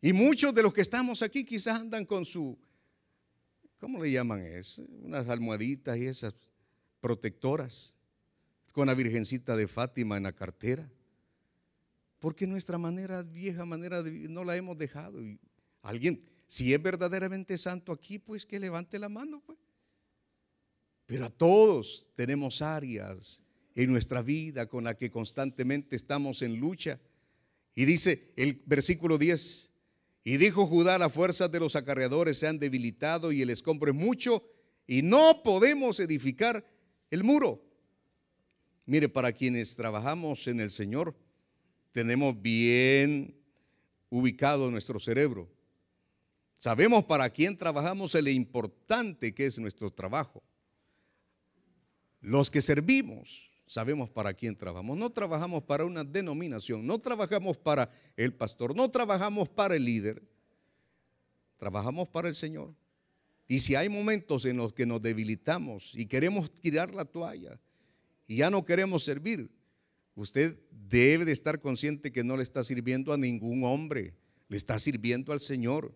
Y 0.00 0.12
muchos 0.12 0.54
de 0.54 0.62
los 0.62 0.72
que 0.72 0.80
estamos 0.80 1.22
aquí 1.22 1.44
quizás 1.44 1.80
andan 1.80 2.04
con 2.04 2.24
su 2.24 2.58
¿cómo 3.84 4.02
le 4.02 4.10
llaman 4.10 4.40
eso? 4.46 4.82
Unas 5.02 5.28
almohaditas 5.28 5.98
y 5.98 6.06
esas 6.06 6.32
protectoras, 7.02 7.93
con 8.74 8.88
la 8.88 8.94
Virgencita 8.94 9.54
de 9.54 9.68
Fátima 9.68 10.16
en 10.16 10.24
la 10.24 10.32
cartera. 10.32 10.90
Porque 12.18 12.44
nuestra 12.44 12.76
manera, 12.76 13.22
vieja 13.22 13.64
manera 13.64 14.02
de 14.02 14.10
vivir, 14.10 14.30
no 14.30 14.42
la 14.42 14.56
hemos 14.56 14.76
dejado. 14.76 15.22
Y 15.22 15.38
alguien, 15.80 16.24
si 16.48 16.74
es 16.74 16.82
verdaderamente 16.82 17.56
santo 17.56 17.92
aquí, 17.92 18.18
pues 18.18 18.44
que 18.44 18.58
levante 18.58 18.98
la 18.98 19.08
mano. 19.08 19.40
Pues. 19.46 19.58
Pero 21.06 21.26
a 21.26 21.30
todos 21.30 22.08
tenemos 22.16 22.62
áreas 22.62 23.40
en 23.76 23.92
nuestra 23.92 24.22
vida 24.22 24.66
con 24.68 24.82
la 24.82 24.96
que 24.96 25.08
constantemente 25.08 25.94
estamos 25.94 26.42
en 26.42 26.58
lucha. 26.58 26.98
Y 27.76 27.84
dice 27.84 28.32
el 28.34 28.60
versículo 28.66 29.18
10, 29.18 29.70
y 30.24 30.36
dijo 30.36 30.66
Judá, 30.66 30.98
las 30.98 31.12
fuerzas 31.12 31.52
de 31.52 31.60
los 31.60 31.76
acarreadores 31.76 32.38
se 32.38 32.48
han 32.48 32.58
debilitado 32.58 33.30
y 33.30 33.40
el 33.40 33.50
escombro 33.50 33.92
es 33.92 33.96
mucho 33.96 34.42
y 34.84 35.02
no 35.02 35.42
podemos 35.44 36.00
edificar 36.00 36.66
el 37.10 37.22
muro. 37.22 37.63
Mire, 38.86 39.08
para 39.08 39.32
quienes 39.32 39.74
trabajamos 39.74 40.46
en 40.46 40.60
el 40.60 40.70
Señor, 40.70 41.14
tenemos 41.90 42.40
bien 42.40 43.34
ubicado 44.10 44.70
nuestro 44.70 45.00
cerebro. 45.00 45.48
Sabemos 46.58 47.04
para 47.04 47.30
quién 47.30 47.56
trabajamos, 47.56 48.14
el 48.14 48.28
importante 48.28 49.34
que 49.34 49.46
es 49.46 49.58
nuestro 49.58 49.90
trabajo. 49.90 50.42
Los 52.20 52.50
que 52.50 52.60
servimos, 52.60 53.50
sabemos 53.66 54.10
para 54.10 54.34
quién 54.34 54.56
trabajamos. 54.56 54.96
No 54.96 55.10
trabajamos 55.10 55.62
para 55.62 55.84
una 55.84 56.04
denominación, 56.04 56.86
no 56.86 56.98
trabajamos 56.98 57.56
para 57.56 57.90
el 58.16 58.34
pastor, 58.34 58.76
no 58.76 58.90
trabajamos 58.90 59.48
para 59.48 59.76
el 59.76 59.84
líder, 59.84 60.22
trabajamos 61.58 62.08
para 62.08 62.28
el 62.28 62.34
Señor. 62.34 62.74
Y 63.46 63.58
si 63.58 63.74
hay 63.74 63.88
momentos 63.88 64.44
en 64.44 64.56
los 64.56 64.72
que 64.72 64.86
nos 64.86 65.02
debilitamos 65.02 65.90
y 65.94 66.06
queremos 66.06 66.50
tirar 66.50 66.94
la 66.94 67.04
toalla 67.04 67.58
y 68.26 68.36
ya 68.36 68.50
no 68.50 68.64
queremos 68.64 69.04
servir, 69.04 69.50
usted 70.14 70.58
debe 70.70 71.24
de 71.24 71.32
estar 71.32 71.60
consciente 71.60 72.12
que 72.12 72.24
no 72.24 72.36
le 72.36 72.42
está 72.42 72.64
sirviendo 72.64 73.12
a 73.12 73.16
ningún 73.16 73.64
hombre, 73.64 74.14
le 74.48 74.56
está 74.56 74.78
sirviendo 74.78 75.32
al 75.32 75.40
Señor. 75.40 75.94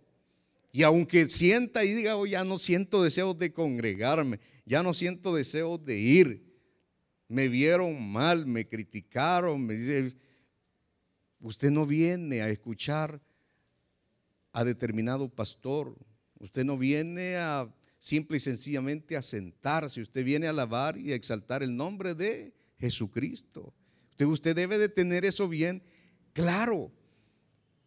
Y 0.73 0.83
aunque 0.83 1.27
sienta 1.27 1.85
y 1.85 1.95
diga, 1.95 2.17
oh, 2.17 2.27
ya 2.27 2.45
no 2.45 2.59
siento 2.59 3.03
deseos 3.03 3.39
de 3.39 3.53
congregarme, 3.53 4.41
ya 4.67 4.83
no 4.83 4.93
siento 4.93 5.35
deseos 5.35 5.83
de 5.85 5.99
ir, 5.99 6.49
me 7.29 7.49
vieron 7.49 8.11
mal, 8.11 8.47
me 8.47 8.67
criticaron, 8.67 9.65
me 9.65 9.75
dice, 9.75 10.17
usted 11.41 11.71
no 11.71 11.87
viene 11.87 12.43
a 12.43 12.51
escuchar 12.51 13.21
a 14.53 14.65
determinado 14.65 15.29
pastor, 15.29 15.97
usted 16.39 16.65
no 16.65 16.77
viene 16.77 17.37
a 17.37 17.73
simple 17.99 18.37
y 18.37 18.41
sencillamente 18.41 19.17
a 19.17 19.23
sentarse, 19.23 20.01
usted 20.01 20.25
viene 20.25 20.47
a 20.47 20.51
alabar 20.51 20.97
y 20.97 21.13
a 21.13 21.17
exaltar 21.17 21.63
el 21.63 21.77
nombre 21.77 22.15
de 22.15 22.53
Jesucristo. 22.79 23.75
Usted, 24.13 24.27
usted 24.27 24.57
debe 24.57 24.79
de 24.79 24.89
tener 24.89 25.25
eso 25.25 25.49
bien 25.49 25.83
claro. 26.33 26.93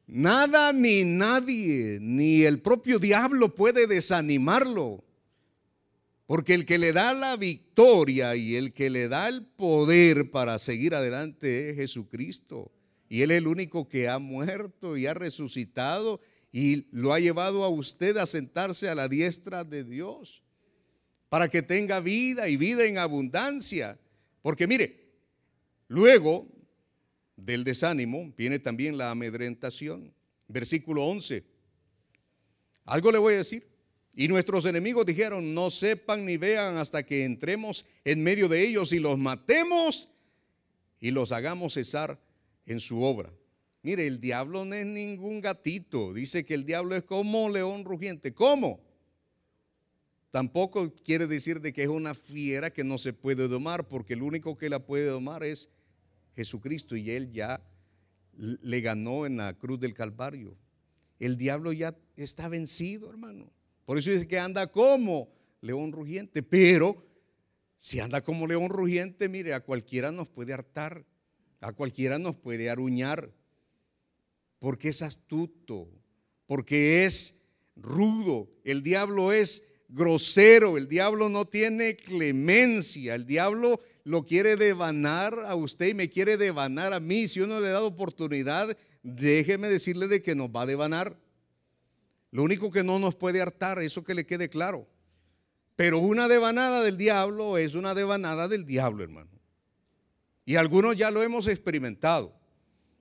Nada 0.08 0.74
ni 0.74 1.04
nadie, 1.04 2.00
ni 2.02 2.44
el 2.44 2.62
propio 2.62 3.00
diablo 3.00 3.56
puede 3.56 3.88
desanimarlo. 3.88 5.04
Porque 6.26 6.54
el 6.54 6.66
que 6.66 6.78
le 6.78 6.94
da 6.94 7.14
la 7.14 7.36
victoria 7.36 8.36
y 8.36 8.56
el 8.56 8.74
que 8.74 8.90
le 8.90 9.08
da 9.10 9.28
el 9.28 9.46
poder 9.46 10.32
para 10.32 10.60
seguir 10.60 10.96
adelante 10.96 11.70
es 11.70 11.76
Jesucristo. 11.76 12.72
Y 13.10 13.22
Él 13.22 13.32
es 13.32 13.40
el 13.40 13.48
único 13.48 13.90
que 13.90 14.08
ha 14.08 14.20
muerto 14.20 14.96
y 14.96 15.08
ha 15.08 15.14
resucitado 15.14 16.22
y 16.52 16.88
lo 16.92 17.14
ha 17.14 17.20
llevado 17.20 17.64
a 17.64 17.70
usted 17.70 18.18
a 18.18 18.26
sentarse 18.26 18.90
a 18.90 18.96
la 18.96 19.08
diestra 19.08 19.64
de 19.64 19.84
Dios. 19.84 20.44
Para 21.30 21.50
que 21.50 21.62
tenga 21.62 22.02
vida 22.02 22.50
y 22.50 22.58
vida 22.58 22.86
en 22.86 22.98
abundancia. 22.98 23.98
Porque 24.42 24.68
mire, 24.68 25.14
luego 25.88 26.46
del 27.38 27.64
desánimo 27.64 28.34
viene 28.38 28.60
también 28.60 28.98
la 28.98 29.12
amedrentación. 29.12 30.14
Versículo 30.50 31.06
11. 31.06 31.46
Algo 32.84 33.12
le 33.12 33.18
voy 33.18 33.36
a 33.36 33.38
decir. 33.38 33.66
Y 34.14 34.28
nuestros 34.28 34.66
enemigos 34.66 35.06
dijeron, 35.06 35.54
no 35.54 35.70
sepan 35.70 36.26
ni 36.26 36.36
vean 36.36 36.76
hasta 36.76 37.04
que 37.04 37.24
entremos 37.24 37.86
en 38.04 38.22
medio 38.22 38.50
de 38.50 38.68
ellos 38.68 38.92
y 38.92 39.00
los 39.00 39.18
matemos 39.18 40.10
y 41.00 41.12
los 41.12 41.32
hagamos 41.32 41.76
cesar 41.76 42.20
en 42.66 42.82
su 42.82 43.04
obra. 43.04 43.32
Mire, 43.84 44.06
el 44.06 44.20
diablo 44.20 44.64
no 44.66 44.76
es 44.76 44.86
ningún 44.86 45.42
gatito. 45.42 46.14
Dice 46.14 46.46
que 46.46 46.54
el 46.54 46.66
diablo 46.66 46.96
es 46.96 47.04
como 47.04 47.50
león 47.50 47.84
rugiente. 47.84 48.34
¿Cómo? 48.34 48.80
Tampoco 50.30 50.94
quiere 51.04 51.28
decir 51.28 51.60
de 51.60 51.74
que 51.74 51.84
es 51.84 51.90
una 51.90 52.14
fiera 52.14 52.72
que 52.72 52.84
no 52.84 52.98
se 52.98 53.12
puede 53.12 53.48
domar, 53.48 53.88
porque 53.88 54.14
el 54.14 54.22
único 54.22 54.58
que 54.58 54.70
la 54.70 54.86
puede 54.86 55.08
domar 55.08 55.44
es 55.44 55.70
Jesucristo 56.36 56.96
y 56.96 57.12
él 57.12 57.32
ya 57.32 57.62
le 58.38 58.82
ganó 58.82 59.26
en 59.26 59.38
la 59.38 59.58
cruz 59.58 59.80
del 59.80 59.94
Calvario. 59.94 60.56
El 61.20 61.38
diablo 61.38 61.74
ya 61.74 61.98
está 62.16 62.50
vencido, 62.50 63.10
hermano. 63.10 63.52
Por 63.86 63.98
eso 63.98 64.10
dice 64.10 64.28
que 64.28 64.40
anda 64.40 64.68
como 64.68 65.30
león 65.60 65.92
rugiente. 65.92 66.44
Pero 66.44 67.06
si 67.78 68.00
anda 68.00 68.22
como 68.22 68.48
león 68.48 68.70
rugiente, 68.70 69.28
mire, 69.28 69.54
a 69.54 69.60
cualquiera 69.60 70.12
nos 70.12 70.30
puede 70.30 70.54
hartar, 70.54 71.06
a 71.60 71.74
cualquiera 71.74 72.20
nos 72.20 72.36
puede 72.36 72.70
aruñar, 72.70 73.32
porque 74.62 74.90
es 74.90 75.02
astuto, 75.02 75.90
porque 76.46 77.04
es 77.04 77.42
rudo. 77.76 78.48
El 78.64 78.84
diablo 78.84 79.34
es 79.34 79.66
grosero, 79.90 80.78
el 80.78 80.88
diablo 80.88 81.30
no 81.30 81.46
tiene 81.46 81.96
clemencia, 81.96 83.16
el 83.16 83.26
diablo 83.26 83.82
lo 84.04 84.24
quiere 84.24 84.58
devanar 84.58 85.34
a 85.48 85.56
usted 85.56 85.88
y 85.88 85.94
me 85.96 86.12
quiere 86.12 86.38
devanar 86.38 86.94
a 86.94 87.00
mí. 87.00 87.28
Si 87.28 87.40
uno 87.40 87.60
le 87.60 87.70
da 87.70 87.82
oportunidad, 87.82 88.78
déjeme 89.02 89.68
decirle 89.68 90.08
de 90.08 90.22
que 90.22 90.36
nos 90.36 90.50
va 90.50 90.62
a 90.62 90.68
devanar. 90.68 91.18
Lo 92.30 92.44
único 92.44 92.70
que 92.70 92.84
no 92.84 93.00
nos 93.00 93.16
puede 93.16 93.42
hartar, 93.42 93.82
eso 93.82 94.04
que 94.04 94.14
le 94.14 94.28
quede 94.28 94.48
claro. 94.48 94.88
Pero 95.76 95.98
una 95.98 96.28
devanada 96.28 96.84
del 96.84 96.98
diablo 96.98 97.58
es 97.58 97.74
una 97.74 97.96
devanada 97.96 98.48
del 98.48 98.68
diablo, 98.68 99.04
hermano. 99.04 99.32
Y 100.46 100.56
algunos 100.56 100.96
ya 100.96 101.10
lo 101.10 101.24
hemos 101.24 101.48
experimentado. 101.48 102.40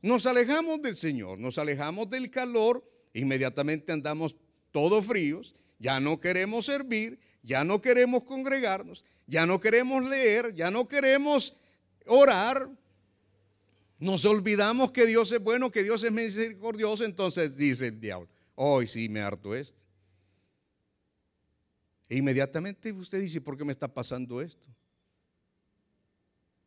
Nos 0.02 0.26
alejamos 0.26 0.80
del 0.80 0.96
Señor, 0.96 1.38
nos 1.38 1.58
alejamos 1.58 2.08
del 2.08 2.30
calor, 2.30 2.84
inmediatamente 3.12 3.92
andamos 3.92 4.34
todos 4.70 5.04
fríos, 5.04 5.54
ya 5.78 6.00
no 6.00 6.20
queremos 6.20 6.66
servir, 6.66 7.18
ya 7.42 7.64
no 7.64 7.80
queremos 7.80 8.24
congregarnos, 8.24 9.04
ya 9.26 9.46
no 9.46 9.60
queremos 9.60 10.04
leer, 10.04 10.54
ya 10.54 10.70
no 10.70 10.88
queremos 10.88 11.56
orar. 12.06 12.70
Nos 13.98 14.24
olvidamos 14.24 14.90
que 14.90 15.06
Dios 15.06 15.30
es 15.32 15.40
bueno, 15.40 15.70
que 15.70 15.82
Dios 15.82 16.02
es 16.02 16.12
misericordioso, 16.12 17.04
entonces 17.04 17.56
dice 17.56 17.88
el 17.88 18.00
diablo, 18.00 18.28
Hoy 18.62 18.86
sí 18.86 19.08
me 19.08 19.22
harto 19.22 19.54
esto. 19.54 19.80
E 22.10 22.18
inmediatamente 22.18 22.92
usted 22.92 23.18
dice, 23.18 23.40
¿por 23.40 23.56
qué 23.56 23.64
me 23.64 23.72
está 23.72 23.88
pasando 23.88 24.42
esto? 24.42 24.68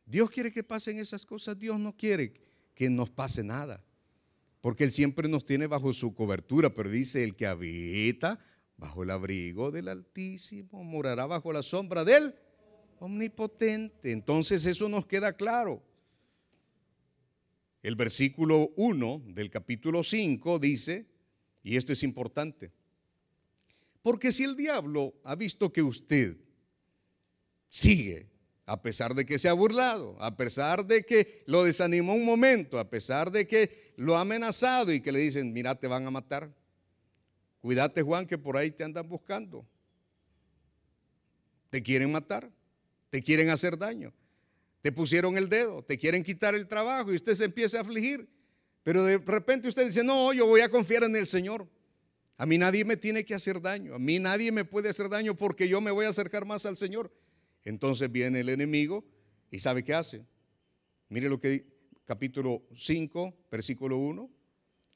Dios 0.04 0.28
quiere 0.28 0.50
que 0.50 0.64
pasen 0.64 0.98
esas 0.98 1.24
cosas, 1.24 1.56
Dios 1.56 1.78
no 1.78 1.96
quiere 1.96 2.32
que 2.74 2.90
nos 2.90 3.10
pase 3.10 3.44
nada, 3.44 3.82
porque 4.60 4.84
Él 4.84 4.90
siempre 4.90 5.28
nos 5.28 5.44
tiene 5.44 5.66
bajo 5.66 5.92
su 5.92 6.14
cobertura, 6.14 6.74
pero 6.74 6.90
dice, 6.90 7.22
el 7.22 7.36
que 7.36 7.46
habita 7.46 8.38
bajo 8.76 9.02
el 9.02 9.10
abrigo 9.10 9.70
del 9.70 9.88
Altísimo 9.88 10.82
morará 10.82 11.26
bajo 11.26 11.52
la 11.52 11.62
sombra 11.62 12.04
del 12.04 12.34
Omnipotente. 12.98 14.12
Entonces 14.12 14.64
eso 14.66 14.88
nos 14.88 15.06
queda 15.06 15.34
claro. 15.34 15.82
El 17.82 17.96
versículo 17.96 18.72
1 18.76 19.22
del 19.26 19.50
capítulo 19.50 20.02
5 20.02 20.58
dice, 20.58 21.06
y 21.62 21.76
esto 21.76 21.92
es 21.92 22.02
importante. 22.02 22.72
Porque 24.02 24.32
si 24.32 24.44
el 24.44 24.56
diablo 24.56 25.14
ha 25.24 25.34
visto 25.34 25.72
que 25.72 25.82
usted 25.82 26.36
sigue 27.68 28.33
A 28.66 28.80
pesar 28.80 29.14
de 29.14 29.26
que 29.26 29.38
se 29.38 29.48
ha 29.48 29.52
burlado, 29.52 30.16
a 30.20 30.36
pesar 30.36 30.86
de 30.86 31.04
que 31.04 31.42
lo 31.46 31.64
desanimó 31.64 32.14
un 32.14 32.24
momento, 32.24 32.78
a 32.78 32.88
pesar 32.88 33.30
de 33.30 33.46
que 33.46 33.92
lo 33.96 34.16
ha 34.16 34.22
amenazado 34.22 34.92
y 34.92 35.00
que 35.00 35.12
le 35.12 35.18
dicen, 35.18 35.52
mira, 35.52 35.74
te 35.74 35.86
van 35.86 36.06
a 36.06 36.10
matar. 36.10 36.50
Cuídate 37.60 38.02
Juan 38.02 38.26
que 38.26 38.38
por 38.38 38.56
ahí 38.56 38.70
te 38.70 38.84
andan 38.84 39.08
buscando. 39.08 39.66
Te 41.68 41.82
quieren 41.82 42.10
matar, 42.10 42.50
te 43.10 43.22
quieren 43.22 43.50
hacer 43.50 43.76
daño. 43.76 44.12
Te 44.80 44.92
pusieron 44.92 45.36
el 45.38 45.48
dedo, 45.48 45.82
te 45.82 45.98
quieren 45.98 46.22
quitar 46.22 46.54
el 46.54 46.68
trabajo 46.68 47.12
y 47.12 47.16
usted 47.16 47.34
se 47.34 47.44
empieza 47.44 47.78
a 47.78 47.80
afligir. 47.80 48.28
Pero 48.82 49.02
de 49.04 49.18
repente 49.18 49.68
usted 49.68 49.86
dice, 49.86 50.04
no, 50.04 50.32
yo 50.32 50.46
voy 50.46 50.60
a 50.60 50.68
confiar 50.68 51.04
en 51.04 51.16
el 51.16 51.26
Señor. 51.26 51.66
A 52.36 52.46
mí 52.46 52.58
nadie 52.58 52.84
me 52.84 52.96
tiene 52.96 53.24
que 53.24 53.34
hacer 53.34 53.60
daño, 53.60 53.94
a 53.94 53.98
mí 53.98 54.18
nadie 54.18 54.52
me 54.52 54.64
puede 54.64 54.88
hacer 54.88 55.08
daño 55.08 55.34
porque 55.34 55.68
yo 55.68 55.80
me 55.80 55.90
voy 55.90 56.04
a 56.04 56.10
acercar 56.10 56.44
más 56.44 56.66
al 56.66 56.76
Señor. 56.76 57.10
Entonces 57.64 58.10
viene 58.10 58.40
el 58.40 58.48
enemigo 58.48 59.04
y 59.50 59.58
¿sabe 59.58 59.84
qué 59.84 59.94
hace? 59.94 60.26
Mire 61.08 61.28
lo 61.28 61.40
que 61.40 61.66
capítulo 62.04 62.62
5, 62.76 63.34
versículo 63.50 63.98
1. 63.98 64.30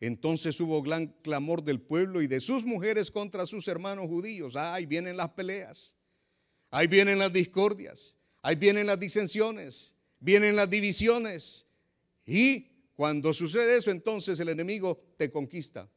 Entonces 0.00 0.60
hubo 0.60 0.80
gran 0.82 1.08
clamor 1.22 1.62
del 1.64 1.80
pueblo 1.80 2.22
y 2.22 2.26
de 2.26 2.40
sus 2.40 2.64
mujeres 2.64 3.10
contra 3.10 3.46
sus 3.46 3.66
hermanos 3.66 4.06
judíos. 4.06 4.54
ahí 4.54 4.86
vienen 4.86 5.16
las 5.16 5.30
peleas, 5.30 5.96
ahí 6.70 6.86
vienen 6.86 7.18
las 7.18 7.32
discordias, 7.32 8.16
ahí 8.42 8.54
vienen 8.54 8.86
las 8.86 9.00
disensiones, 9.00 9.94
vienen 10.20 10.54
las 10.54 10.70
divisiones. 10.70 11.66
Y 12.26 12.68
cuando 12.94 13.32
sucede 13.32 13.76
eso, 13.76 13.90
entonces 13.90 14.38
el 14.38 14.50
enemigo 14.50 15.00
te 15.16 15.30
conquista. 15.30 15.90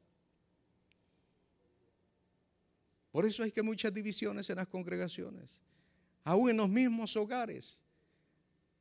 Por 3.12 3.26
eso 3.26 3.44
hay 3.44 3.52
que 3.52 3.62
muchas 3.62 3.94
divisiones 3.94 4.50
en 4.50 4.56
las 4.56 4.68
congregaciones, 4.68 5.62
aún 6.24 6.50
en 6.50 6.58
los 6.58 6.70
mismos 6.70 7.16
hogares. 7.16 7.80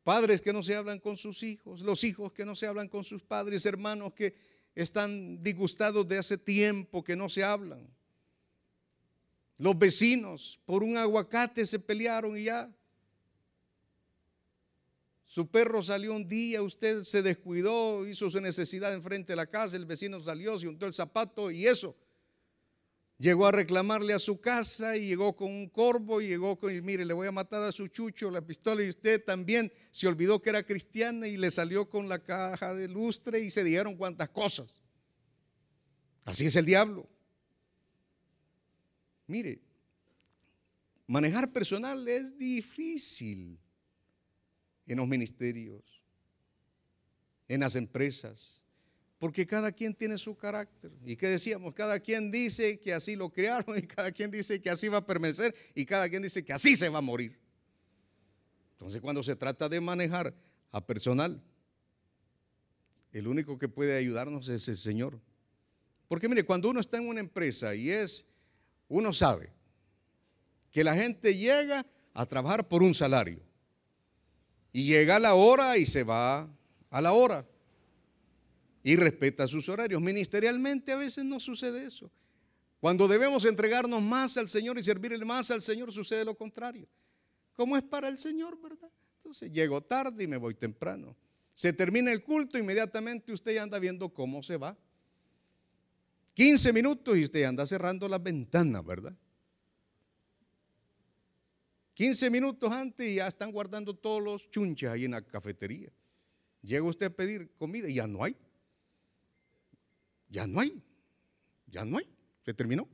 Padres 0.05 0.41
que 0.41 0.53
no 0.53 0.63
se 0.63 0.75
hablan 0.75 0.99
con 0.99 1.17
sus 1.17 1.43
hijos, 1.43 1.81
los 1.81 2.05
hijos 2.05 2.33
que 2.33 2.45
no 2.45 2.55
se 2.55 2.67
hablan 2.67 2.89
con 2.89 3.05
sus 3.05 3.23
padres, 3.23 3.67
hermanos 3.67 4.13
que 4.15 4.35
están 4.75 5.43
disgustados 5.43 6.07
de 6.09 6.19
hace 6.19 6.39
tiempo 6.39 7.05
que 7.05 7.17
no 7.17 7.29
se 7.29 7.45
hablan. 7.45 7.87
Los 9.59 9.79
vecinos 9.79 10.59
por 10.65 10.83
un 10.83 10.97
aguacate 10.97 11.67
se 11.67 11.79
pelearon 11.79 12.37
y 12.37 12.45
ya. 12.45 12.73
Su 15.27 15.47
perro 15.47 15.83
salió 15.83 16.15
un 16.15 16.27
día, 16.27 16.63
usted 16.63 17.05
se 17.05 17.23
descuidó, 17.23 18.09
hizo 18.09 18.31
su 18.31 18.41
necesidad 18.41 18.93
enfrente 18.93 19.33
de 19.33 19.37
la 19.37 19.47
casa, 19.47 19.77
el 19.77 19.85
vecino 19.85 20.21
salió, 20.21 20.59
se 20.59 20.67
untó 20.67 20.87
el 20.87 20.93
zapato 20.93 21.51
y 21.51 21.67
eso 21.67 21.95
Llegó 23.21 23.45
a 23.45 23.53
reclamarle 23.53 24.15
a 24.15 24.19
su 24.19 24.41
casa 24.41 24.97
y 24.97 25.09
llegó 25.09 25.37
con 25.37 25.51
un 25.51 25.69
corvo 25.69 26.23
y 26.23 26.29
llegó 26.29 26.59
con, 26.59 26.75
y 26.75 26.81
mire, 26.81 27.05
le 27.05 27.13
voy 27.13 27.29
a 27.29 27.33
matar 27.33 27.63
a 27.63 27.71
su 27.71 27.87
chucho, 27.89 28.31
la 28.31 28.41
pistola 28.41 28.83
y 28.83 28.89
usted 28.89 29.23
también 29.23 29.71
se 29.91 30.07
olvidó 30.07 30.41
que 30.41 30.49
era 30.49 30.63
cristiana 30.63 31.29
y 31.29 31.37
le 31.37 31.51
salió 31.51 31.87
con 31.87 32.09
la 32.09 32.25
caja 32.25 32.73
de 32.73 32.89
lustre 32.89 33.41
y 33.41 33.51
se 33.51 33.63
dijeron 33.63 33.99
cuantas 33.99 34.31
cosas. 34.31 34.83
Así 36.25 36.47
es 36.47 36.57
el 36.57 36.65
diablo. 36.65 37.07
Mire, 39.27 39.61
manejar 41.07 41.53
personal 41.53 42.09
es 42.09 42.39
difícil 42.39 43.59
en 44.87 44.97
los 44.97 45.07
ministerios, 45.07 45.83
en 47.49 47.61
las 47.61 47.77
empresas 47.77 48.60
porque 49.21 49.47
cada 49.47 49.71
quien 49.71 49.95
tiene 49.95 50.17
su 50.17 50.35
carácter. 50.35 50.91
¿Y 51.05 51.15
qué 51.15 51.29
decíamos? 51.29 51.75
Cada 51.75 52.01
quien 52.01 52.31
dice 52.31 52.81
que 52.81 52.95
así 52.95 53.15
lo 53.15 53.29
crearon 53.29 53.77
y 53.79 53.83
cada 53.83 54.11
quien 54.11 54.31
dice 54.31 54.63
que 54.63 54.71
así 54.71 54.89
va 54.89 54.97
a 54.97 55.07
permanecer 55.07 55.55
y 55.75 55.85
cada 55.85 56.09
quien 56.09 56.23
dice 56.23 56.43
que 56.43 56.55
así 56.55 56.75
se 56.75 56.89
va 56.89 56.99
a 56.99 57.03
morir. 57.03 57.39
Entonces 58.73 58.99
cuando 59.03 59.23
se 59.23 59.37
trata 59.37 59.69
de 59.69 59.79
manejar 59.79 60.35
a 60.73 60.87
personal, 60.87 61.39
el 63.13 63.29
único 63.29 63.59
que 63.59 63.69
puede 63.69 63.95
ayudarnos 63.95 64.49
es 64.49 64.67
el 64.69 64.79
Señor. 64.79 65.21
Porque 66.09 66.27
mire, 66.27 66.43
cuando 66.45 66.71
uno 66.71 66.81
está 66.81 66.97
en 66.97 67.07
una 67.07 67.21
empresa 67.21 67.75
y 67.75 67.91
es, 67.91 68.27
uno 68.89 69.13
sabe 69.13 69.53
que 70.71 70.83
la 70.83 70.95
gente 70.95 71.37
llega 71.37 71.85
a 72.15 72.25
trabajar 72.25 72.67
por 72.67 72.83
un 72.83 72.95
salario 72.95 73.43
y 74.73 74.85
llega 74.85 75.17
a 75.17 75.21
la 75.21 75.35
hora 75.35 75.77
y 75.77 75.85
se 75.85 76.05
va 76.05 76.49
a 76.89 77.01
la 77.03 77.13
hora 77.13 77.47
y 78.83 78.97
respeta 78.97 79.47
sus 79.47 79.69
horarios. 79.69 80.01
Ministerialmente 80.01 80.93
a 80.93 80.97
veces 80.97 81.25
no 81.25 81.41
sucede 81.41 81.85
eso. 81.85 82.11
Cuando 82.81 83.07
debemos 83.07 83.45
entregarnos 83.45 84.01
más 84.01 84.37
al 84.37 84.49
Señor 84.49 84.79
y 84.79 84.83
servirle 84.83 85.25
más 85.25 85.51
al 85.51 85.61
Señor, 85.61 85.93
sucede 85.93 86.25
lo 86.25 86.35
contrario. 86.35 86.89
Como 87.53 87.77
es 87.77 87.83
para 87.83 88.09
el 88.09 88.19
Señor, 88.19 88.59
¿verdad? 88.61 88.91
Entonces 89.19 89.53
llego 89.53 89.83
tarde 89.83 90.25
y 90.25 90.27
me 90.27 90.39
voy 90.39 90.55
temprano. 90.55 91.15
Se 91.55 91.75
termina 91.75 92.11
el 92.11 92.23
culto, 92.23 92.57
inmediatamente 92.57 93.33
usted 93.33 93.59
anda 93.59 93.79
viendo 93.79 94.09
cómo 94.09 94.43
se 94.43 94.57
va. 94.57 94.79
15 96.33 96.73
minutos 96.73 97.19
y 97.19 97.25
usted 97.25 97.45
anda 97.45 97.67
cerrando 97.67 98.09
las 98.09 98.23
ventanas, 98.23 98.83
¿verdad? 98.83 99.15
15 101.95 102.31
minutos 102.31 102.73
antes 102.73 103.07
y 103.07 103.17
ya 103.17 103.29
están 103.29 103.53
guardando 103.53 103.95
todos 103.95 104.23
los 104.23 104.49
chunches 104.51 104.89
ahí 104.89 105.05
en 105.05 105.11
la 105.11 105.21
cafetería. 105.21 105.93
Llega 106.63 106.83
usted 106.83 107.07
a 107.07 107.11
pedir 107.11 107.53
comida 107.59 107.91
y 107.91 107.95
ya 107.97 108.07
no 108.07 108.25
hay. 108.25 108.35
Ya 110.31 110.47
no 110.47 110.61
hay. 110.61 110.83
Ya 111.67 111.85
no 111.85 111.99
hay. 111.99 112.09
Se 112.45 112.55
terminó. 112.55 112.89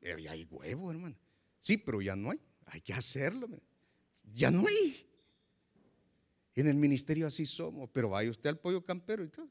Eh, 0.00 0.16
ya 0.20 0.32
hay 0.32 0.44
huevo, 0.44 0.90
hermano. 0.90 1.16
Sí, 1.60 1.78
pero 1.78 2.02
ya 2.02 2.14
no 2.14 2.32
hay. 2.32 2.40
Hay 2.66 2.80
que 2.80 2.92
hacerlo. 2.92 3.48
Ya 4.34 4.50
no 4.50 4.66
hay. 4.66 5.06
En 6.54 6.66
el 6.66 6.74
ministerio 6.74 7.26
así 7.26 7.46
somos, 7.46 7.88
pero 7.92 8.10
vaya 8.10 8.30
usted 8.30 8.50
al 8.50 8.58
pollo 8.58 8.84
campero 8.84 9.24
y 9.24 9.28
todo. 9.28 9.48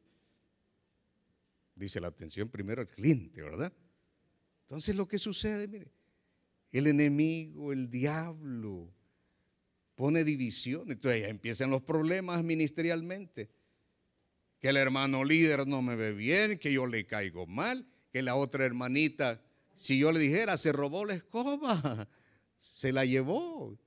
Dice 1.76 2.00
la 2.00 2.08
atención 2.08 2.50
primero 2.50 2.82
al 2.82 2.88
cliente, 2.88 3.42
¿verdad? 3.42 3.72
Entonces 4.62 4.96
lo 4.96 5.08
que 5.08 5.20
sucede, 5.20 5.68
mire, 5.68 5.92
el 6.72 6.88
enemigo, 6.88 7.72
el 7.72 7.90
diablo, 7.90 8.92
pone 9.96 10.24
división. 10.24 10.92
Entonces 10.92 11.22
ya 11.22 11.28
empiezan 11.28 11.70
los 11.70 11.82
problemas 11.84 12.44
ministerialmente 12.44 13.50
que 14.60 14.70
el 14.70 14.78
hermano 14.78 15.24
líder 15.24 15.68
no 15.68 15.82
me 15.82 15.96
ve 15.96 16.14
bien, 16.14 16.58
que 16.58 16.72
yo 16.72 16.88
le 16.88 17.06
caigo 17.06 17.46
mal, 17.46 17.88
que 18.12 18.22
la 18.22 18.36
otra 18.36 18.66
hermanita, 18.66 19.42
si 19.76 19.98
yo 20.00 20.12
le 20.12 20.20
dijera, 20.20 20.58
se 20.58 20.72
robó 20.72 21.06
la 21.06 21.16
escoba, 21.16 22.08
se 22.60 22.92
la 22.92 23.06
llevó. 23.06 23.78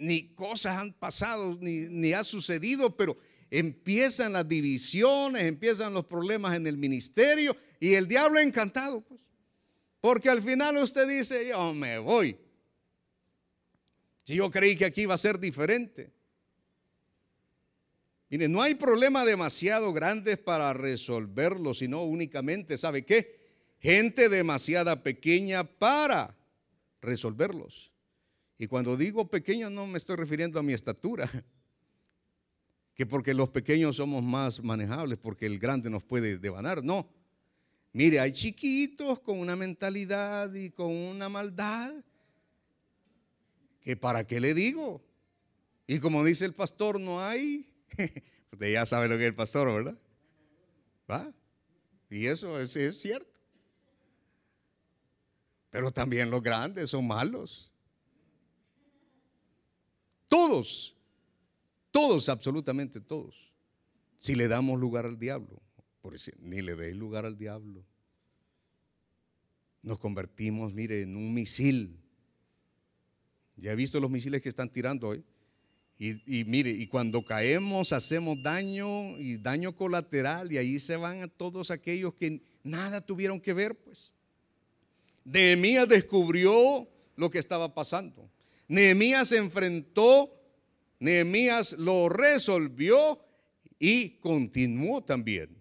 Ni 0.00 0.34
cosas 0.34 0.78
han 0.78 0.92
pasado, 0.92 1.58
ni, 1.60 1.80
ni 1.88 2.12
ha 2.12 2.24
sucedido, 2.24 2.96
pero 2.96 3.18
empiezan 3.50 4.32
las 4.32 4.48
divisiones, 4.48 5.42
empiezan 5.44 5.92
los 5.92 6.06
problemas 6.06 6.56
en 6.56 6.66
el 6.66 6.78
ministerio 6.78 7.56
y 7.78 7.94
el 7.94 8.08
diablo 8.08 8.38
encantado, 8.38 9.02
pues. 9.02 9.20
Porque 10.00 10.30
al 10.30 10.42
final 10.42 10.78
usted 10.78 11.06
dice, 11.06 11.48
yo 11.48 11.74
me 11.74 11.98
voy. 11.98 12.38
Si 14.24 14.34
yo 14.34 14.50
creí 14.50 14.76
que 14.76 14.86
aquí 14.86 15.02
iba 15.02 15.14
a 15.14 15.18
ser 15.18 15.38
diferente. 15.38 16.12
Mire, 18.30 18.48
no 18.48 18.62
hay 18.62 18.76
problema 18.76 19.24
demasiado 19.24 19.92
grandes 19.92 20.38
para 20.38 20.72
resolverlo, 20.72 21.74
sino 21.74 22.04
únicamente, 22.04 22.78
¿sabe 22.78 23.04
qué? 23.04 23.40
Gente 23.80 24.28
demasiada 24.28 25.02
pequeña 25.02 25.64
para 25.64 26.36
resolverlos. 27.02 27.90
Y 28.56 28.68
cuando 28.68 28.96
digo 28.96 29.28
pequeño 29.28 29.68
no 29.68 29.86
me 29.88 29.98
estoy 29.98 30.14
refiriendo 30.14 30.60
a 30.60 30.62
mi 30.62 30.72
estatura, 30.72 31.28
que 32.94 33.04
porque 33.04 33.34
los 33.34 33.48
pequeños 33.48 33.96
somos 33.96 34.22
más 34.22 34.62
manejables, 34.62 35.18
porque 35.18 35.46
el 35.46 35.58
grande 35.58 35.90
nos 35.90 36.04
puede 36.04 36.38
devanar, 36.38 36.84
no. 36.84 37.08
Mire, 37.92 38.20
hay 38.20 38.30
chiquitos 38.30 39.18
con 39.18 39.40
una 39.40 39.56
mentalidad 39.56 40.54
y 40.54 40.70
con 40.70 40.92
una 40.92 41.28
maldad 41.28 41.92
que 43.80 43.96
para 43.96 44.24
qué 44.24 44.38
le 44.38 44.54
digo. 44.54 45.02
Y 45.88 45.98
como 45.98 46.22
dice 46.22 46.44
el 46.44 46.54
pastor, 46.54 47.00
no 47.00 47.20
hay 47.20 47.66
Usted 48.52 48.72
ya 48.72 48.86
sabe 48.86 49.08
lo 49.08 49.16
que 49.16 49.22
es 49.22 49.28
el 49.28 49.34
pastor, 49.34 49.72
¿verdad? 49.72 49.98
¿Va? 51.10 51.32
Y 52.10 52.26
eso 52.26 52.58
es, 52.58 52.72
cierto. 53.00 53.30
Pero 55.70 55.92
también 55.92 56.30
los 56.30 56.42
grandes 56.42 56.90
son 56.90 57.06
malos. 57.06 57.70
Todos, 60.28 60.96
todos, 61.90 62.28
absolutamente 62.28 63.00
todos. 63.00 63.52
Si 64.18 64.34
le 64.34 64.48
damos 64.48 64.78
lugar 64.78 65.06
al 65.06 65.18
diablo, 65.18 65.62
por 66.02 66.12
decir, 66.12 66.34
ni 66.40 66.60
le 66.62 66.74
deis 66.74 66.96
lugar 66.96 67.24
al 67.24 67.38
diablo. 67.38 67.84
Nos 69.82 69.98
convertimos, 69.98 70.72
mire, 70.72 71.02
en 71.02 71.16
un 71.16 71.32
misil. 71.32 71.98
Ya 73.56 73.72
he 73.72 73.76
visto 73.76 74.00
los 74.00 74.10
misiles 74.10 74.42
que 74.42 74.48
están 74.48 74.70
tirando 74.70 75.08
hoy. 75.08 75.24
Y, 76.02 76.44
mire, 76.46 76.70
y 76.70 76.86
cuando 76.86 77.22
caemos 77.22 77.92
hacemos 77.92 78.42
daño 78.42 79.18
y 79.18 79.36
daño 79.36 79.76
colateral 79.76 80.50
y 80.50 80.56
ahí 80.56 80.80
se 80.80 80.96
van 80.96 81.22
a 81.22 81.28
todos 81.28 81.70
aquellos 81.70 82.14
que 82.14 82.40
nada 82.64 83.02
tuvieron 83.02 83.38
que 83.38 83.52
ver, 83.52 83.74
pues. 83.74 84.14
Nehemías 85.24 85.86
descubrió 85.86 86.88
lo 87.16 87.30
que 87.30 87.38
estaba 87.38 87.74
pasando. 87.74 88.30
Nehemías 88.66 89.28
se 89.28 89.36
enfrentó 89.36 90.40
Nehemías 91.00 91.72
lo 91.72 92.10
resolvió 92.10 93.18
y 93.78 94.10
continuó 94.20 95.02
también. 95.02 95.56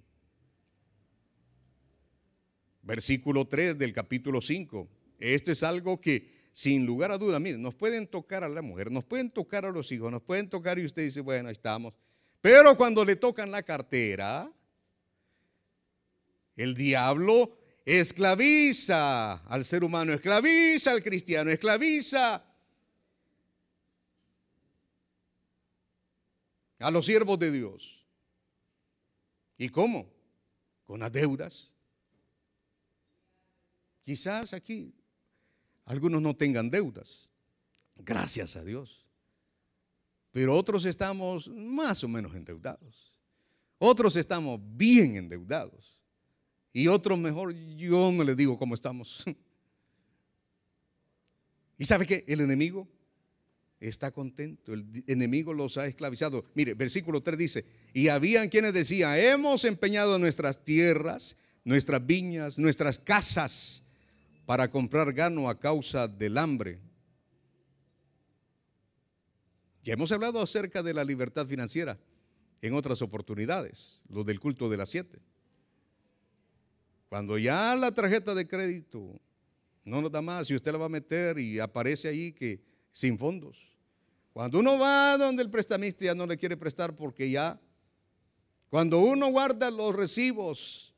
Versículo 2.84 3.48
3 3.48 3.78
del 3.78 3.94
capítulo 3.94 4.42
5. 4.42 4.90
Esto 5.18 5.52
es 5.52 5.64
algo 5.64 6.02
que 6.02 6.39
sin 6.60 6.86
lugar 6.86 7.10
a 7.10 7.18
duda, 7.18 7.40
miren, 7.40 7.62
nos 7.62 7.74
pueden 7.74 8.06
tocar 8.06 8.44
a 8.44 8.50
la 8.50 8.62
mujer, 8.62 8.92
nos 8.92 9.06
pueden 9.06 9.32
tocar 9.32 9.64
a 9.64 9.72
los 9.72 9.90
hijos, 9.94 10.12
nos 10.12 10.22
pueden 10.22 10.50
tocar 10.50 10.78
y 10.78 10.86
usted 10.86 11.04
dice, 11.04 11.22
bueno, 11.22 11.48
ahí 11.48 11.54
estamos. 11.54 11.94
Pero 12.42 12.76
cuando 12.76 13.06
le 13.06 13.16
tocan 13.16 13.50
la 13.50 13.64
cartera, 13.64 14.52
el 16.58 16.76
diablo 16.76 17.58
esclaviza 17.86 19.36
al 19.36 19.64
ser 19.64 19.86
humano, 19.86 20.12
esclaviza 20.12 20.92
al 20.92 21.02
cristiano, 21.02 21.50
esclaviza 21.50 22.44
a 26.78 26.92
los 26.92 27.06
siervos 27.06 27.40
de 27.40 27.54
Dios. 27.54 28.06
¿Y 29.58 29.70
cómo? 29.70 30.12
Con 30.84 31.00
las 31.00 31.12
deudas. 31.14 31.74
Quizás 34.02 34.52
aquí 34.52 34.99
algunos 35.90 36.22
no 36.22 36.36
tengan 36.36 36.70
deudas, 36.70 37.32
gracias 37.96 38.56
a 38.56 38.64
Dios. 38.64 39.08
Pero 40.32 40.56
otros 40.56 40.86
estamos 40.86 41.48
más 41.48 42.04
o 42.04 42.08
menos 42.08 42.36
endeudados. 42.36 43.18
Otros 43.80 44.16
estamos 44.16 44.62
bien 44.78 45.16
endeudados. 45.16 46.00
Y 46.72 46.88
otros 46.88 47.18
mejor, 47.18 47.56
yo 47.76 48.12
no 48.12 48.24
les 48.24 48.38
digo 48.38 48.56
cómo 48.56 48.76
estamos. 48.76 49.26
¿Y 51.80 51.86
sabe 51.86 52.06
qué? 52.06 52.24
El 52.28 52.42
enemigo 52.42 52.88
está 53.80 54.12
contento. 54.12 54.76
El 54.76 55.04
enemigo 55.08 55.56
los 55.56 55.76
ha 55.78 55.88
esclavizado. 55.88 56.46
Mire, 56.54 56.76
versículo 56.76 57.24
3 57.24 57.36
dice, 57.36 57.66
y 57.96 58.10
habían 58.10 58.50
quienes 58.50 58.74
decían, 58.74 59.18
hemos 59.18 59.64
empeñado 59.64 60.20
nuestras 60.20 60.64
tierras, 60.64 61.36
nuestras 61.64 62.06
viñas, 62.06 62.60
nuestras 62.60 63.00
casas 63.00 63.86
para 64.50 64.68
comprar 64.68 65.14
gano 65.14 65.48
a 65.48 65.60
causa 65.60 66.08
del 66.08 66.36
hambre. 66.36 66.80
Ya 69.84 69.94
hemos 69.94 70.12
hablado 70.12 70.42
acerca 70.42 70.82
de 70.82 70.92
la 70.92 71.04
libertad 71.04 71.46
financiera 71.46 72.00
en 72.60 72.74
otras 72.74 73.04
oportunidades, 73.04 74.02
lo 74.10 74.24
del 74.24 74.40
culto 74.40 74.68
de 74.68 74.76
las 74.76 74.90
siete. 74.90 75.20
Cuando 77.10 77.38
ya 77.38 77.76
la 77.76 77.92
tarjeta 77.92 78.34
de 78.34 78.48
crédito 78.48 79.22
no 79.86 80.02
nos 80.02 80.12
da 80.12 80.20
más 80.20 80.50
y 80.50 80.56
usted 80.56 80.72
la 80.72 80.80
va 80.80 80.88
a 80.88 80.90
meter 80.90 81.38
y 81.38 81.60
aparece 81.60 82.08
ahí 82.08 82.32
que 82.32 82.60
sin 82.92 83.20
fondos. 83.20 83.78
Cuando 84.34 84.58
uno 84.58 84.80
va 84.80 85.16
donde 85.20 85.44
el 85.44 85.52
prestamista 85.52 86.06
ya 86.06 86.16
no 86.16 86.26
le 86.26 86.38
quiere 86.38 86.58
prestar 86.58 86.96
porque 86.96 87.30
ya, 87.30 87.62
cuando 88.72 88.98
uno 88.98 89.28
guarda 89.28 89.70
los 89.70 89.96
recibos 89.96 90.89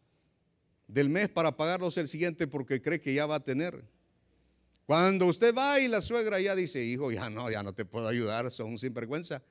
del 0.92 1.10
mes 1.10 1.30
para 1.30 1.56
pagarlos 1.56 1.98
el 1.98 2.10
siguiente 2.10 2.48
porque 2.48 2.82
cree 2.82 3.00
que 3.00 3.14
ya 3.14 3.26
va 3.26 3.36
a 3.36 3.44
tener. 3.44 3.82
Cuando 4.86 5.26
usted 5.28 5.56
va 5.56 5.80
y 5.80 5.88
la 5.88 6.02
suegra 6.02 6.42
ya 6.42 6.54
dice, 6.54 6.84
hijo, 6.84 7.14
ya 7.14 7.30
no, 7.30 7.50
ya 7.50 7.64
no 7.64 7.74
te 7.74 7.86
puedo 7.86 8.10
ayudar, 8.10 8.52
son 8.52 8.78
sinvergüenza. 8.78 9.42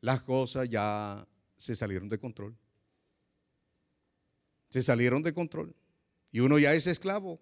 Las 0.00 0.22
cosas 0.22 0.68
ya 0.68 1.26
se 1.56 1.76
salieron 1.76 2.08
de 2.08 2.18
control. 2.18 2.56
Se 4.70 4.82
salieron 4.82 5.22
de 5.22 5.32
control. 5.32 5.72
Y 6.32 6.40
uno 6.40 6.58
ya 6.58 6.74
es 6.74 6.88
esclavo. 6.88 7.40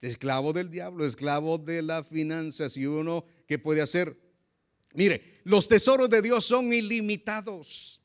Esclavo 0.00 0.54
del 0.54 0.70
diablo, 0.70 1.04
esclavo 1.04 1.58
de 1.58 1.82
las 1.82 2.08
finanzas. 2.08 2.74
Y 2.78 2.86
uno, 2.86 3.26
¿qué 3.46 3.58
puede 3.58 3.82
hacer? 3.82 4.18
Mire, 4.94 5.42
los 5.44 5.68
tesoros 5.68 6.08
de 6.08 6.22
Dios 6.22 6.46
son 6.46 6.72
ilimitados. 6.72 8.00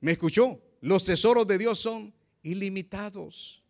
¿Me 0.00 0.12
escuchó? 0.12 0.62
Los 0.84 1.04
tesoros 1.04 1.46
de 1.46 1.56
Dios 1.56 1.78
son 1.78 2.12
ilimitados. 2.42 3.62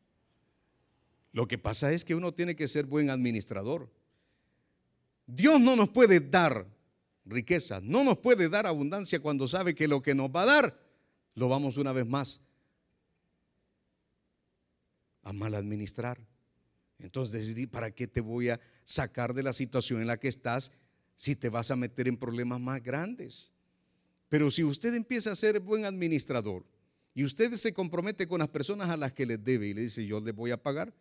Lo 1.31 1.46
que 1.46 1.59
pasa 1.59 1.92
es 1.92 2.05
que 2.05 2.16
uno 2.16 2.35
tiene 2.35 2.57
que 2.57 2.66
ser 2.66 2.87
buen 2.87 3.09
administrador. 3.09 3.88
Dios 5.24 5.61
no 5.61 5.77
nos 5.77 5.90
puede 5.90 6.18
dar 6.18 6.66
riqueza, 7.24 7.81
no 7.81 8.03
nos 8.03 8.18
puede 8.18 8.48
dar 8.48 8.66
abundancia 8.66 9.20
cuando 9.20 9.46
sabe 9.46 9.77
que 9.77 9.87
lo 9.87 10.03
que 10.03 10.12
nos 10.12 10.29
va 10.29 10.42
a 10.42 10.46
dar 10.46 10.81
lo 11.37 11.48
vamos 11.48 11.77
una 11.77 11.92
vez 11.92 12.05
más 12.05 12.40
a 15.22 15.33
mal 15.33 15.55
administrar. 15.55 16.18
Entonces, 16.98 17.55
¿para 17.68 17.92
qué 17.92 18.09
te 18.09 18.22
voy 18.22 18.48
a 18.48 18.61
sacar 18.85 19.35
de 19.35 19.44
la 19.44 19.53
situación 19.53 20.00
en 20.00 20.09
la 20.09 20.18
que 20.18 20.27
estás 20.27 20.72
si 21.14 21.37
te 21.37 21.48
vas 21.48 21.70
a 21.70 21.77
meter 21.77 22.09
en 22.09 22.16
problemas 22.16 22.61
más 22.61 22.83
grandes? 22.83 23.53
Pero 24.29 24.50
si 24.50 24.64
usted 24.64 24.92
empieza 24.94 25.31
a 25.31 25.37
ser 25.37 25.61
buen 25.61 25.85
administrador, 25.85 26.64
y 27.14 27.24
usted 27.24 27.55
se 27.55 27.72
compromete 27.72 28.27
con 28.27 28.40
las 28.40 28.48
personas 28.48 28.90
a 28.90 28.96
las 28.96 29.12
que 29.12 29.24
les 29.24 29.42
debe 29.42 29.68
y 29.68 29.74
le 29.74 29.83
dice, 29.83 30.05
yo 30.05 30.20
les 30.20 30.35
voy 30.35 30.50
a 30.50 30.61
pagar 30.61 30.92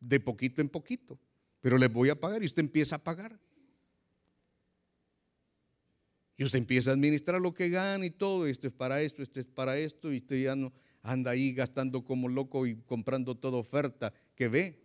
de 0.00 0.18
poquito 0.18 0.62
en 0.62 0.70
poquito, 0.70 1.18
pero 1.60 1.76
les 1.76 1.92
voy 1.92 2.08
a 2.08 2.18
pagar 2.18 2.42
y 2.42 2.46
usted 2.46 2.60
empieza 2.60 2.96
a 2.96 3.04
pagar. 3.04 3.38
Y 6.38 6.44
usted 6.44 6.58
empieza 6.58 6.90
a 6.90 6.94
administrar 6.94 7.38
lo 7.38 7.52
que 7.52 7.68
gana 7.68 8.06
y 8.06 8.10
todo, 8.10 8.46
esto 8.46 8.66
es 8.66 8.72
para 8.72 9.02
esto, 9.02 9.22
esto 9.22 9.40
es 9.40 9.46
para 9.46 9.76
esto, 9.76 10.10
y 10.10 10.16
usted 10.16 10.42
ya 10.42 10.56
no 10.56 10.72
anda 11.02 11.32
ahí 11.32 11.52
gastando 11.52 12.02
como 12.02 12.28
loco 12.30 12.66
y 12.66 12.76
comprando 12.76 13.36
toda 13.36 13.58
oferta 13.58 14.14
que 14.34 14.48
ve. 14.48 14.82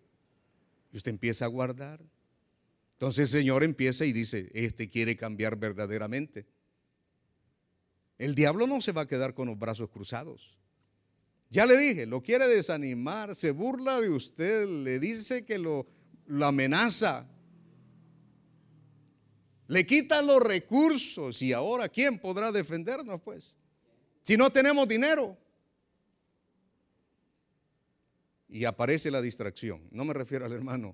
Y 0.92 0.98
usted 0.98 1.12
empieza 1.12 1.46
a 1.46 1.48
guardar. 1.48 2.04
Entonces 2.96 3.34
el 3.34 3.40
Señor 3.40 3.64
empieza 3.64 4.06
y 4.06 4.12
dice, 4.12 4.52
este 4.54 4.90
quiere 4.90 5.16
cambiar 5.16 5.58
verdaderamente. 5.58 6.46
El 8.18 8.36
diablo 8.36 8.68
no 8.68 8.82
se 8.82 8.92
va 8.92 9.04
a 9.04 9.08
quedar 9.08 9.34
con 9.34 9.48
los 9.48 9.58
brazos 9.58 9.90
cruzados. 9.90 10.58
Ya 11.56 11.66
le 11.66 11.78
dije, 11.78 12.06
lo 12.06 12.22
quiere 12.22 12.50
desanimar, 12.50 13.34
se 13.34 13.52
burla 13.52 14.02
de 14.02 14.10
usted, 14.10 14.68
le 14.68 15.00
dice 15.00 15.46
que 15.46 15.58
lo, 15.58 15.88
amenaza, 16.44 17.26
le 19.66 19.88
quita 19.88 20.22
los 20.22 20.44
recursos 20.44 21.42
y 21.42 21.54
ahora 21.54 21.88
¿quién 21.88 22.20
podrá 22.20 22.52
defendernos 22.52 23.22
pues? 23.22 23.56
Si 24.22 24.36
no 24.36 24.50
tenemos 24.50 24.86
dinero. 24.86 25.38
Y 28.50 28.66
aparece 28.66 29.10
la 29.10 29.22
distracción. 29.22 29.88
No 29.92 30.04
me 30.04 30.14
refiero 30.14 30.46
al 30.46 30.52
hermano. 30.52 30.94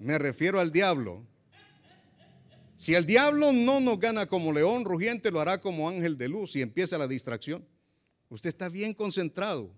Me 0.00 0.18
refiero 0.18 0.58
al 0.58 0.72
diablo. 0.72 1.24
Si 2.76 2.96
el 2.96 3.06
diablo 3.06 3.52
no 3.52 3.78
nos 3.78 4.00
gana 4.00 4.26
como 4.26 4.52
león 4.52 4.84
rugiente, 4.84 5.30
lo 5.30 5.40
hará 5.40 5.60
como 5.60 5.88
ángel 5.88 6.18
de 6.18 6.28
luz 6.28 6.56
y 6.56 6.60
empieza 6.60 6.98
la 6.98 7.06
distracción. 7.06 7.64
Usted 8.34 8.48
está 8.48 8.68
bien 8.68 8.94
concentrado. 8.94 9.70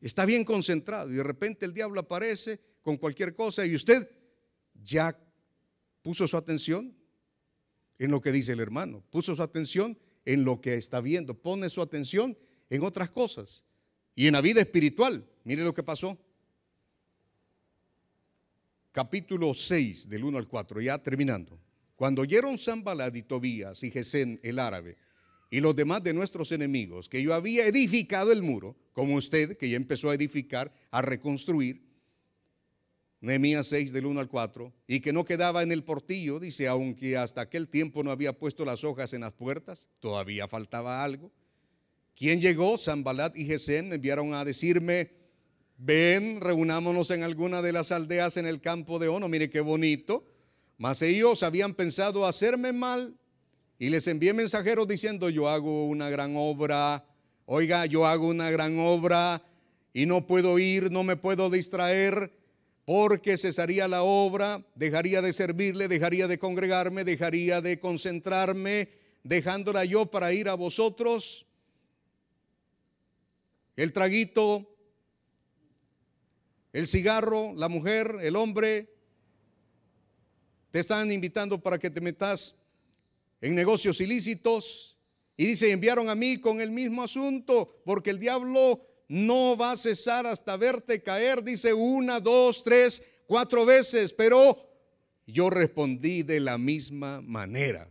Está 0.00 0.24
bien 0.24 0.44
concentrado 0.44 1.08
y 1.08 1.14
de 1.14 1.22
repente 1.22 1.64
el 1.64 1.72
diablo 1.72 2.00
aparece 2.00 2.58
con 2.82 2.96
cualquier 2.96 3.32
cosa 3.36 3.64
y 3.64 3.76
usted 3.76 4.10
ya 4.82 5.16
puso 6.02 6.26
su 6.26 6.36
atención 6.36 6.92
en 7.96 8.10
lo 8.10 8.20
que 8.20 8.32
dice 8.32 8.54
el 8.54 8.58
hermano, 8.58 9.04
puso 9.08 9.36
su 9.36 9.42
atención 9.42 9.96
en 10.24 10.44
lo 10.44 10.60
que 10.60 10.74
está 10.74 11.00
viendo, 11.00 11.34
pone 11.34 11.70
su 11.70 11.80
atención 11.80 12.36
en 12.68 12.82
otras 12.82 13.12
cosas. 13.12 13.62
Y 14.16 14.26
en 14.26 14.32
la 14.32 14.40
vida 14.40 14.60
espiritual, 14.60 15.24
mire 15.44 15.62
lo 15.62 15.72
que 15.72 15.84
pasó. 15.84 16.18
Capítulo 18.90 19.54
6 19.54 20.08
del 20.08 20.24
1 20.24 20.38
al 20.38 20.48
4, 20.48 20.80
ya 20.80 20.98
terminando. 20.98 21.56
Cuando 21.94 22.22
oyeron 22.22 22.58
Zambalad 22.58 23.14
y 23.14 23.22
Tobías 23.22 23.84
y 23.84 23.92
Gesén 23.92 24.40
el 24.42 24.58
árabe, 24.58 24.96
y 25.50 25.60
los 25.60 25.74
demás 25.74 26.02
de 26.02 26.14
nuestros 26.14 26.52
enemigos, 26.52 27.08
que 27.08 27.22
yo 27.22 27.34
había 27.34 27.66
edificado 27.66 28.30
el 28.30 28.42
muro, 28.42 28.76
como 28.92 29.16
usted, 29.16 29.56
que 29.56 29.68
ya 29.68 29.76
empezó 29.76 30.10
a 30.10 30.14
edificar, 30.14 30.72
a 30.90 31.02
reconstruir, 31.02 31.82
Nehemías 33.20 33.66
6 33.66 33.92
del 33.92 34.06
1 34.06 34.20
al 34.20 34.28
4, 34.28 34.72
y 34.86 35.00
que 35.00 35.12
no 35.12 35.24
quedaba 35.24 35.62
en 35.62 35.72
el 35.72 35.84
portillo, 35.84 36.40
dice, 36.40 36.68
aunque 36.68 37.16
hasta 37.18 37.42
aquel 37.42 37.68
tiempo 37.68 38.02
no 38.02 38.10
había 38.10 38.32
puesto 38.32 38.64
las 38.64 38.84
hojas 38.84 39.12
en 39.12 39.22
las 39.22 39.32
puertas, 39.32 39.86
todavía 39.98 40.48
faltaba 40.48 41.04
algo. 41.04 41.30
¿Quién 42.14 42.40
llegó? 42.40 42.78
Zambalat 42.78 43.36
y 43.36 43.44
Gesén 43.44 43.92
enviaron 43.92 44.32
a 44.32 44.44
decirme, 44.44 45.10
ven, 45.76 46.40
reunámonos 46.40 47.10
en 47.10 47.22
alguna 47.22 47.60
de 47.60 47.72
las 47.72 47.92
aldeas 47.92 48.36
en 48.36 48.46
el 48.46 48.60
campo 48.60 48.98
de 48.98 49.08
Ono, 49.08 49.28
mire 49.28 49.50
qué 49.50 49.60
bonito. 49.60 50.26
Mas 50.78 51.02
ellos 51.02 51.42
habían 51.42 51.74
pensado 51.74 52.24
hacerme 52.24 52.72
mal 52.72 53.19
y 53.80 53.88
les 53.88 54.06
envié 54.08 54.34
mensajeros 54.34 54.86
diciendo, 54.86 55.30
yo 55.30 55.48
hago 55.48 55.86
una 55.86 56.10
gran 56.10 56.34
obra, 56.36 57.02
oiga, 57.46 57.86
yo 57.86 58.06
hago 58.06 58.28
una 58.28 58.50
gran 58.50 58.78
obra 58.78 59.42
y 59.94 60.04
no 60.04 60.26
puedo 60.26 60.58
ir, 60.58 60.92
no 60.92 61.02
me 61.02 61.16
puedo 61.16 61.48
distraer, 61.48 62.30
porque 62.84 63.38
cesaría 63.38 63.88
la 63.88 64.02
obra, 64.02 64.62
dejaría 64.74 65.22
de 65.22 65.32
servirle, 65.32 65.88
dejaría 65.88 66.28
de 66.28 66.38
congregarme, 66.38 67.04
dejaría 67.04 67.62
de 67.62 67.80
concentrarme, 67.80 68.90
dejándola 69.24 69.86
yo 69.86 70.04
para 70.04 70.34
ir 70.34 70.50
a 70.50 70.54
vosotros. 70.56 71.46
El 73.76 73.94
traguito, 73.94 74.76
el 76.74 76.86
cigarro, 76.86 77.54
la 77.56 77.70
mujer, 77.70 78.16
el 78.20 78.36
hombre, 78.36 78.92
te 80.70 80.80
están 80.80 81.10
invitando 81.10 81.58
para 81.58 81.78
que 81.78 81.88
te 81.88 82.02
metas 82.02 82.59
en 83.40 83.54
negocios 83.54 84.00
ilícitos. 84.00 84.96
Y 85.36 85.46
dice, 85.46 85.70
enviaron 85.70 86.08
a 86.08 86.14
mí 86.14 86.38
con 86.38 86.60
el 86.60 86.70
mismo 86.70 87.02
asunto, 87.02 87.80
porque 87.84 88.10
el 88.10 88.18
diablo 88.18 88.80
no 89.08 89.56
va 89.56 89.72
a 89.72 89.76
cesar 89.76 90.26
hasta 90.26 90.56
verte 90.56 91.02
caer, 91.02 91.42
dice 91.42 91.72
una, 91.72 92.20
dos, 92.20 92.62
tres, 92.62 93.02
cuatro 93.26 93.64
veces, 93.64 94.12
pero 94.12 94.56
yo 95.26 95.50
respondí 95.50 96.22
de 96.22 96.40
la 96.40 96.58
misma 96.58 97.20
manera. 97.20 97.88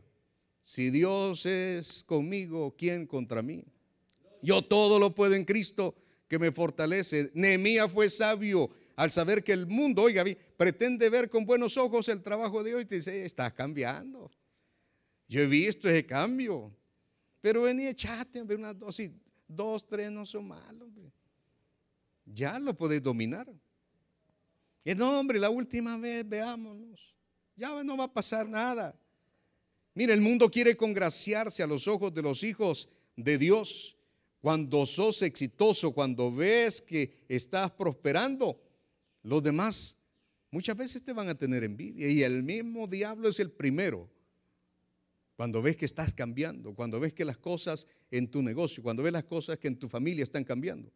Si 0.64 0.92
Dios 0.92 1.46
es 1.46 2.04
conmigo, 2.04 2.76
¿quién 2.78 3.08
contra 3.08 3.42
mí? 3.42 3.66
Yo 4.42 4.64
todo 4.64 5.00
lo 5.00 5.16
puedo 5.16 5.34
en 5.34 5.44
Cristo 5.44 5.96
que 6.28 6.40
me 6.40 6.52
fortalece. 6.52 7.32
Nehemías 7.34 7.92
fue 7.92 8.10
sabio 8.10 8.70
al 8.96 9.12
saber 9.12 9.44
que 9.44 9.54
el 9.54 9.66
mundo, 9.66 10.04
oiga, 10.04 10.24
pretende 10.58 11.10
ver 11.10 11.30
con 11.30 11.46
buenos 11.46 11.76
ojos 11.78 12.08
el 12.08 12.22
trabajo 12.22 12.64
de 12.64 12.76
hoy. 12.76 12.86
Te 12.86 12.96
dice, 12.96 13.26
está 13.26 13.52
cambiando. 13.52 14.30
Yo 15.30 15.42
he 15.42 15.46
visto 15.46 15.88
ese 15.88 16.06
cambio. 16.06 16.76
Pero 17.40 17.62
venía, 17.62 17.92
echate, 17.92 18.42
unas 18.42 18.78
dosis, 18.78 19.12
dos, 19.48 19.88
tres 19.88 20.12
no 20.12 20.26
son 20.26 20.48
malos. 20.48 20.90
Ya 22.26 22.60
lo 22.60 22.76
podéis 22.76 23.02
dominar. 23.02 23.48
Y 24.84 24.96
no, 24.96 25.18
hombre, 25.18 25.40
la 25.40 25.50
última 25.50 25.96
vez 25.98 26.28
veámonos. 26.28 27.16
Ya 27.56 27.84
no 27.84 27.96
va 27.96 28.06
a 28.06 28.14
pasar 28.14 28.50
nada. 28.50 29.00
Mira, 29.94 30.14
el 30.14 30.22
mundo 30.22 30.50
quiere 30.50 30.76
congraciarse 30.76 31.62
a 31.62 31.68
los 31.68 31.88
ojos 31.88 32.14
de 32.14 32.22
los 32.22 32.44
hijos 32.44 32.90
de 33.16 33.38
Dios. 33.38 33.96
Cuando 34.42 34.86
sos 34.86 35.22
exitoso, 35.22 35.92
cuando 35.92 36.34
ves 36.34 36.82
que 36.82 37.26
estás 37.28 37.70
prosperando, 37.72 38.60
los 39.22 39.44
demás 39.44 39.98
muchas 40.50 40.76
veces 40.76 41.04
te 41.04 41.14
van 41.14 41.28
a 41.28 41.36
tener 41.38 41.64
envidia. 41.64 42.08
Y 42.08 42.24
el 42.24 42.44
mismo 42.44 42.88
diablo 42.88 43.30
es 43.30 43.40
el 43.40 43.52
primero. 43.52 44.10
Cuando 45.40 45.62
ves 45.62 45.78
que 45.78 45.86
estás 45.86 46.14
cambiando, 46.14 46.76
cuando 46.76 47.00
ves 47.00 47.14
que 47.14 47.24
las 47.24 47.38
cosas 47.38 47.88
en 48.12 48.30
tu 48.30 48.42
negocio, 48.42 48.84
cuando 48.84 49.04
ves 49.04 49.14
las 49.14 49.24
cosas 49.24 49.58
que 49.58 49.70
en 49.70 49.80
tu 49.80 49.88
familia 49.88 50.22
están 50.22 50.44
cambiando, 50.44 50.92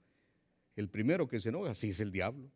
el 0.75 0.89
primero 0.89 1.29
que 1.29 1.39
se 1.39 1.47
enoja, 1.47 1.73
sí 1.73 1.91
es 1.91 2.01
el 2.01 2.11
diablo. 2.11 2.51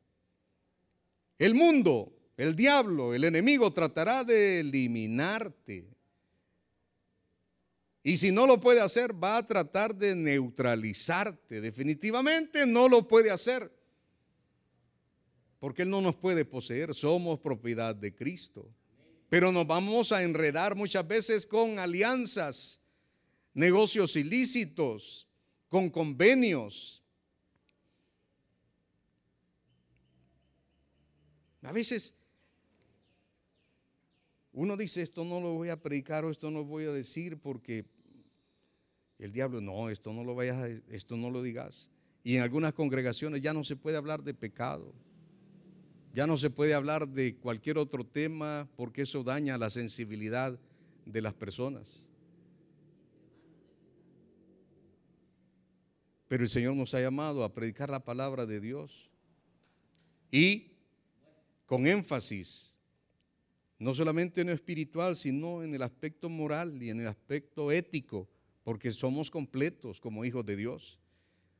El 1.39 1.55
mundo, 1.55 2.11
el 2.35 2.57
diablo, 2.57 3.13
el 3.13 3.23
enemigo 3.23 3.71
tratará 3.71 4.25
de 4.25 4.59
eliminarte, 4.59 5.87
y 8.03 8.17
si 8.17 8.33
no 8.33 8.45
lo 8.45 8.59
puede 8.59 8.81
hacer, 8.81 9.13
va 9.13 9.37
a 9.37 9.47
tratar 9.47 9.95
de 9.95 10.13
neutralizarte. 10.13 11.61
Definitivamente 11.61 12.65
no 12.65 12.89
lo 12.89 13.07
puede 13.07 13.31
hacer. 13.31 13.71
Porque 15.57 15.83
Él 15.83 15.89
no 15.89 16.01
nos 16.01 16.17
puede 16.17 16.43
poseer, 16.43 16.93
somos 16.93 17.39
propiedad 17.39 17.95
de 17.95 18.13
Cristo. 18.13 18.69
Pero 19.29 19.51
nos 19.51 19.67
vamos 19.67 20.11
a 20.11 20.23
enredar 20.23 20.75
muchas 20.75 21.07
veces 21.07 21.45
con 21.45 21.79
alianzas, 21.79 22.79
negocios 23.53 24.15
ilícitos, 24.15 25.27
con 25.67 25.89
convenios. 25.89 27.03
A 31.61 31.71
veces 31.73 32.13
uno 34.53 34.77
dice, 34.77 35.01
esto 35.01 35.25
no 35.25 35.41
lo 35.41 35.53
voy 35.53 35.69
a 35.69 35.81
predicar 35.81 36.23
o 36.23 36.31
esto 36.31 36.49
no 36.49 36.59
lo 36.59 36.65
voy 36.65 36.85
a 36.85 36.91
decir 36.91 37.37
porque 37.37 37.85
el 39.19 39.31
diablo, 39.31 39.59
no, 39.61 39.89
esto 39.89 40.13
no 40.13 40.23
lo 40.23 40.33
vayas, 40.33 40.81
esto 40.89 41.17
no 41.17 41.29
lo 41.29 41.41
digas. 41.43 41.89
Y 42.23 42.37
en 42.37 42.43
algunas 42.43 42.73
congregaciones 42.73 43.41
ya 43.41 43.53
no 43.53 43.63
se 43.63 43.75
puede 43.75 43.97
hablar 43.97 44.23
de 44.23 44.33
pecado. 44.33 44.93
Ya 46.17 46.25
no 46.25 46.35
se 46.35 46.49
puede 46.49 46.73
hablar 46.73 47.07
de 47.07 47.35
cualquier 47.35 47.77
otro 47.77 48.03
tema 48.03 48.67
porque 48.75 49.03
eso 49.03 49.21
daña 49.21 49.55
la 49.55 49.69
sensibilidad 49.69 50.59
de 51.05 51.21
las 51.21 51.35
personas. 51.35 52.09
Pero 56.27 56.41
el 56.41 56.49
Señor 56.49 56.75
nos 56.75 56.95
ha 56.95 57.01
llamado 57.01 57.43
a 57.43 57.53
predicar 57.53 57.91
la 57.91 58.03
palabra 58.03 58.47
de 58.47 58.59
Dios. 58.59 59.11
Y 60.31 60.71
con 61.67 61.85
énfasis, 61.85 62.73
no 63.77 63.93
solamente 63.93 64.41
en 64.41 64.47
lo 64.47 64.53
espiritual, 64.53 65.15
sino 65.15 65.61
en 65.61 65.75
el 65.75 65.83
aspecto 65.83 66.29
moral 66.29 66.81
y 66.81 66.89
en 66.89 66.99
el 66.99 67.09
aspecto 67.09 67.71
ético 67.71 68.27
porque 68.63 68.89
somos 68.89 69.29
completos 69.29 69.99
como 69.99 70.25
hijos 70.25 70.43
de 70.47 70.55
Dios. 70.55 70.97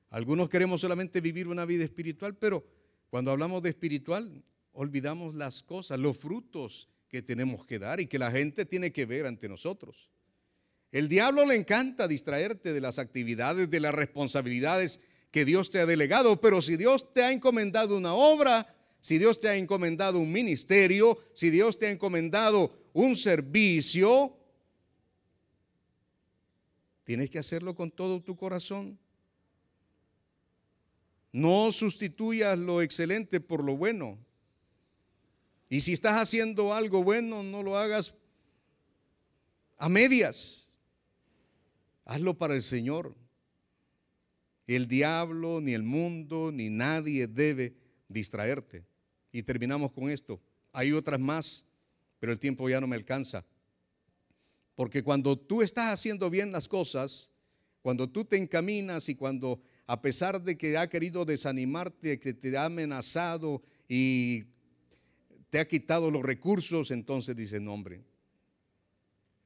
Algunos 0.10 0.50
queremos 0.50 0.82
solamente 0.82 1.22
vivir 1.22 1.48
una 1.48 1.66
vida 1.66 1.84
espiritual, 1.84 2.36
pero 2.36 2.66
cuando 3.10 3.32
hablamos 3.32 3.62
de 3.64 3.70
espiritual, 3.70 4.44
olvidamos 4.72 5.36
las 5.36 5.64
cosas, 5.64 6.00
los 6.00 6.18
frutos 6.18 6.90
que 7.10 7.22
tenemos 7.22 7.66
que 7.66 7.80
dar 7.80 8.00
y 8.00 8.08
que 8.08 8.20
la 8.20 8.32
gente 8.32 8.66
tiene 8.66 8.92
que 8.92 9.06
ver 9.06 9.26
ante 9.26 9.48
nosotros. 9.48 10.10
El 10.92 11.08
diablo 11.10 11.46
le 11.46 11.56
encanta 11.56 12.08
distraerte 12.08 12.74
de 12.74 12.82
las 12.82 13.00
actividades, 13.00 13.70
de 13.70 13.80
las 13.80 13.94
responsabilidades 13.94 15.00
que 15.32 15.46
Dios 15.46 15.70
te 15.70 15.80
ha 15.80 15.86
delegado, 15.86 16.40
pero 16.40 16.62
si 16.62 16.78
Dios 16.78 17.14
te 17.14 17.24
ha 17.24 17.32
encomendado 17.32 17.98
una 17.98 18.14
obra, 18.14 18.76
si 19.02 19.18
Dios 19.18 19.40
te 19.40 19.50
ha 19.50 19.56
encomendado 19.56 20.20
un 20.20 20.32
ministerio, 20.32 21.18
si 21.34 21.50
Dios 21.50 21.78
te 21.78 21.88
ha 21.88 21.92
encomendado 21.92 22.90
un 22.94 23.16
servicio, 23.16 24.38
Tienes 27.08 27.30
que 27.30 27.40
hacerlo 27.40 27.74
con 27.74 27.90
todo 27.90 28.22
tu 28.22 28.36
corazón. 28.36 29.00
No 31.38 31.72
sustituyas 31.72 32.58
lo 32.58 32.82
excelente 32.82 33.40
por 33.40 33.64
lo 33.64 33.78
bueno. 33.78 34.18
Y 35.70 35.82
si 35.82 35.94
estás 35.94 36.20
haciendo 36.20 36.74
algo 36.74 37.04
bueno, 37.04 37.44
no 37.44 37.62
lo 37.62 37.78
hagas 37.78 38.16
a 39.78 39.88
medias. 39.88 40.72
Hazlo 42.06 42.36
para 42.36 42.56
el 42.56 42.64
Señor. 42.64 43.16
El 44.66 44.88
diablo, 44.88 45.62
ni 45.62 45.74
el 45.74 45.84
mundo, 45.84 46.50
ni 46.52 46.72
nadie 46.72 47.28
debe 47.28 47.76
distraerte. 48.08 48.88
Y 49.32 49.44
terminamos 49.44 49.92
con 49.92 50.10
esto. 50.10 50.42
Hay 50.72 50.92
otras 50.92 51.20
más, 51.20 51.68
pero 52.18 52.32
el 52.32 52.40
tiempo 52.40 52.68
ya 52.68 52.82
no 52.82 52.88
me 52.88 52.96
alcanza. 52.96 53.46
Porque 54.74 55.04
cuando 55.04 55.38
tú 55.38 55.62
estás 55.62 55.94
haciendo 55.94 56.32
bien 56.32 56.52
las 56.52 56.68
cosas, 56.68 57.30
cuando 57.84 58.10
tú 58.10 58.26
te 58.26 58.38
encaminas 58.38 59.08
y 59.08 59.14
cuando 59.14 59.62
a 59.88 60.02
pesar 60.02 60.42
de 60.44 60.58
que 60.58 60.78
ha 60.78 60.90
querido 60.90 61.24
desanimarte, 61.24 62.20
que 62.20 62.34
te 62.34 62.56
ha 62.58 62.66
amenazado 62.66 63.64
y 63.88 64.44
te 65.50 65.60
ha 65.60 65.68
quitado 65.68 66.12
los 66.12 66.24
recursos, 66.24 66.92
entonces 66.92 67.36
dice, 67.38 67.62
no 67.62 67.74
hombre. 67.74 68.04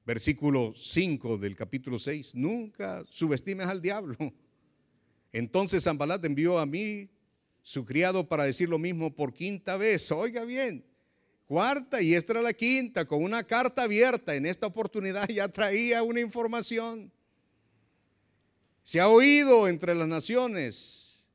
Versículo 0.03 0.73
5 0.75 1.37
del 1.37 1.55
capítulo 1.55 1.99
6, 1.99 2.33
nunca 2.33 3.05
subestimes 3.07 3.67
al 3.67 3.83
diablo. 3.83 4.17
Entonces 5.31 5.83
Zambalat 5.83 6.25
envió 6.25 6.57
a 6.57 6.65
mí, 6.65 7.07
su 7.61 7.85
criado, 7.85 8.27
para 8.27 8.43
decir 8.43 8.67
lo 8.67 8.79
mismo 8.79 9.15
por 9.15 9.33
quinta 9.33 9.77
vez. 9.77 10.11
Oiga 10.11 10.43
bien, 10.43 10.83
cuarta 11.45 12.01
y 12.01 12.15
esta 12.15 12.33
era 12.33 12.41
la 12.41 12.53
quinta, 12.53 13.05
con 13.05 13.23
una 13.23 13.43
carta 13.43 13.83
abierta. 13.83 14.35
En 14.35 14.47
esta 14.47 14.65
oportunidad 14.65 15.29
ya 15.29 15.47
traía 15.47 16.01
una 16.01 16.19
información. 16.19 17.11
Se 18.91 18.99
ha 18.99 19.07
oído 19.07 19.69
entre 19.69 19.95
las 19.95 20.05
naciones. 20.05 21.25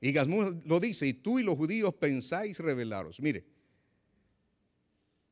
Y 0.00 0.10
Gasmú 0.10 0.62
lo 0.64 0.80
dice, 0.80 1.06
y 1.06 1.12
tú 1.12 1.38
y 1.38 1.42
los 1.42 1.54
judíos 1.54 1.92
pensáis 1.92 2.58
revelaros. 2.60 3.20
Mire, 3.20 3.44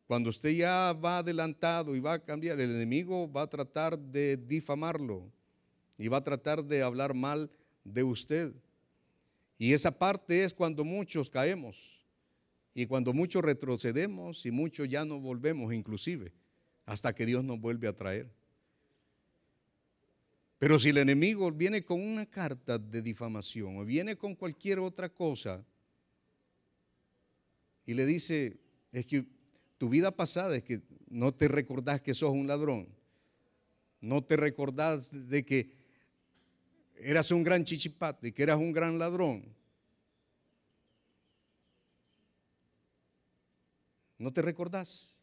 cuando 0.07 0.29
usted 0.29 0.51
ya 0.51 0.93
va 0.93 1.21
adelantado 1.21 1.97
y 1.97 2.01
va 2.01 2.13
a 2.13 2.23
cambiar, 2.23 2.61
el 2.61 2.73
enemigo 2.73 3.33
va 3.33 3.45
a 3.45 3.47
tratar 3.49 3.99
de 3.99 4.37
difamarlo 4.37 5.33
y 5.97 6.09
va 6.09 6.19
a 6.19 6.25
tratar 6.25 6.63
de 6.63 6.83
hablar 6.83 7.15
mal 7.15 7.51
de 7.83 8.03
usted. 8.03 8.53
Y 9.57 9.73
esa 9.73 9.91
parte 9.91 10.45
es 10.45 10.53
cuando 10.53 10.85
muchos 10.85 11.31
caemos. 11.31 12.05
Y 12.75 12.85
cuando 12.85 13.15
mucho 13.15 13.41
retrocedemos 13.41 14.45
y 14.45 14.51
mucho 14.51 14.85
ya 14.85 15.07
no 15.07 15.21
volvemos 15.21 15.73
inclusive, 15.73 16.35
hasta 16.85 17.15
que 17.15 17.25
Dios 17.25 17.43
nos 17.45 17.59
vuelve 17.59 17.89
a 17.89 17.97
traer. 17.97 18.40
Pero 20.61 20.79
si 20.79 20.91
el 20.91 20.99
enemigo 20.99 21.51
viene 21.51 21.83
con 21.83 22.01
una 22.01 22.27
carta 22.27 22.79
de 22.79 23.01
difamación 23.01 23.79
o 23.79 23.85
viene 23.85 24.17
con 24.17 24.35
cualquier 24.35 24.79
otra 24.79 25.09
cosa 25.09 25.65
y 27.87 27.95
le 27.95 28.05
dice, 28.05 28.61
es 28.93 29.07
que 29.07 29.25
tu 29.79 29.89
vida 29.89 30.15
pasada 30.15 30.55
es 30.55 30.63
que 30.63 30.83
no 31.09 31.33
te 31.33 31.49
recordás 31.49 32.03
que 32.03 32.13
sos 32.13 32.31
un 32.31 32.47
ladrón, 32.47 32.87
no 34.03 34.23
te 34.23 34.37
recordás 34.37 35.11
de 35.31 35.47
que 35.47 35.71
eras 36.95 37.31
un 37.31 37.43
gran 37.43 37.65
chichipate, 37.65 38.33
que 38.33 38.43
eras 38.43 38.59
un 38.59 38.73
gran 38.73 38.99
ladrón, 38.99 39.43
¿No 44.21 44.31
te 44.31 44.43
recordás? 44.43 45.19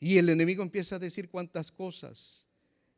Y 0.00 0.16
el 0.16 0.30
enemigo 0.30 0.62
empieza 0.62 0.96
a 0.96 0.98
decir 0.98 1.28
cuántas 1.28 1.70
cosas. 1.70 2.46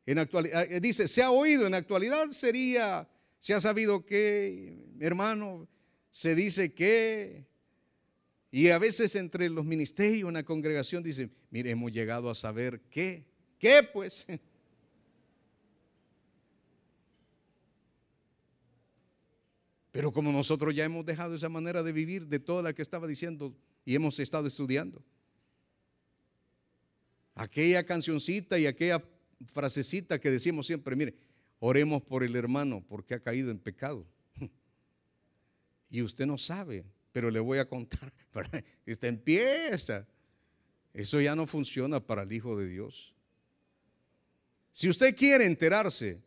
En 0.05 0.19
actualidad, 0.19 0.63
eh, 0.71 0.79
dice, 0.79 1.09
se 1.09 1.21
ha 1.21 1.29
oído, 1.31 1.67
en 1.67 1.73
actualidad 1.73 2.29
sería, 2.29 3.09
se 3.39 3.53
ha 3.53 3.59
sabido 3.59 4.05
que, 4.05 4.87
hermano, 5.01 5.67
se 6.11 6.33
dice 6.33 6.73
que, 6.73 7.45
Y 8.51 8.69
a 8.69 8.77
veces 8.77 9.15
entre 9.15 9.49
los 9.49 9.65
ministerios, 9.65 10.29
una 10.29 10.43
congregación 10.43 11.03
dice, 11.03 11.29
mire, 11.49 11.71
hemos 11.71 11.91
llegado 11.91 12.29
a 12.29 12.35
saber 12.35 12.79
qué. 12.89 13.25
¿Qué 13.57 13.81
pues? 13.91 14.27
Pero 19.91 20.11
como 20.11 20.31
nosotros 20.31 20.75
ya 20.75 20.85
hemos 20.85 21.05
dejado 21.05 21.35
esa 21.35 21.49
manera 21.49 21.83
de 21.83 21.91
vivir 21.91 22.27
de 22.27 22.39
toda 22.39 22.61
la 22.61 22.73
que 22.73 22.81
estaba 22.81 23.07
diciendo 23.07 23.55
y 23.85 23.95
hemos 23.95 24.19
estado 24.19 24.47
estudiando. 24.47 25.03
Aquella 27.35 27.83
cancioncita 27.85 28.59
y 28.59 28.65
aquella 28.65 29.03
frasecita 29.53 30.19
que 30.19 30.31
decimos 30.31 30.67
siempre, 30.67 30.95
mire, 30.95 31.15
oremos 31.59 32.03
por 32.03 32.23
el 32.23 32.35
hermano 32.35 32.83
porque 32.87 33.15
ha 33.15 33.19
caído 33.19 33.51
en 33.51 33.59
pecado. 33.59 34.05
Y 35.89 36.01
usted 36.01 36.25
no 36.25 36.39
sabe, 36.39 36.83
pero 37.11 37.29
le 37.29 37.39
voy 37.39 37.59
a 37.59 37.69
contar. 37.69 38.11
Usted 38.87 39.07
empieza. 39.07 40.07
Eso 40.91 41.21
ya 41.21 41.35
no 41.35 41.45
funciona 41.45 41.99
para 41.99 42.23
el 42.23 42.33
Hijo 42.33 42.57
de 42.57 42.67
Dios. 42.67 43.13
Si 44.71 44.89
usted 44.89 45.15
quiere 45.15 45.45
enterarse 45.45 46.19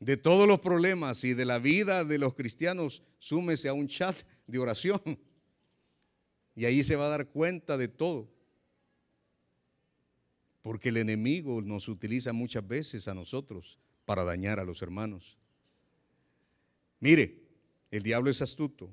de 0.00 0.18
todos 0.18 0.46
los 0.46 0.60
problemas 0.60 1.24
y 1.24 1.32
de 1.32 1.46
la 1.46 1.58
vida 1.58 2.04
de 2.04 2.18
los 2.18 2.34
cristianos, 2.34 3.02
súmese 3.18 3.68
a 3.68 3.72
un 3.72 3.88
chat 3.88 4.16
de 4.46 4.58
oración. 4.58 5.00
Y 6.54 6.66
ahí 6.66 6.84
se 6.84 6.94
va 6.94 7.06
a 7.06 7.08
dar 7.08 7.28
cuenta 7.28 7.78
de 7.78 7.88
todo. 7.88 8.30
Porque 10.64 10.88
el 10.88 10.96
enemigo 10.96 11.60
nos 11.60 11.88
utiliza 11.88 12.32
muchas 12.32 12.66
veces 12.66 13.06
a 13.06 13.12
nosotros 13.12 13.78
para 14.06 14.24
dañar 14.24 14.58
a 14.58 14.64
los 14.64 14.80
hermanos. 14.80 15.36
Mire, 17.00 17.42
el 17.90 18.02
diablo 18.02 18.30
es 18.30 18.40
astuto. 18.40 18.90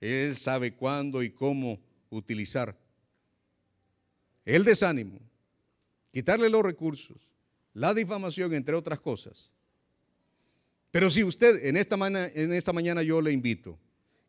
Él 0.00 0.34
sabe 0.34 0.74
cuándo 0.74 1.22
y 1.22 1.28
cómo 1.28 1.78
utilizar 2.08 2.74
el 4.46 4.64
desánimo, 4.64 5.20
quitarle 6.10 6.48
los 6.48 6.62
recursos, 6.62 7.18
la 7.74 7.92
difamación, 7.92 8.54
entre 8.54 8.74
otras 8.74 8.98
cosas. 8.98 9.52
Pero 10.90 11.10
si 11.10 11.22
usted, 11.22 11.66
en 11.66 11.76
esta, 11.76 11.98
mañana, 12.72 13.02
yo 13.02 13.20
le 13.20 13.30
invito, 13.30 13.78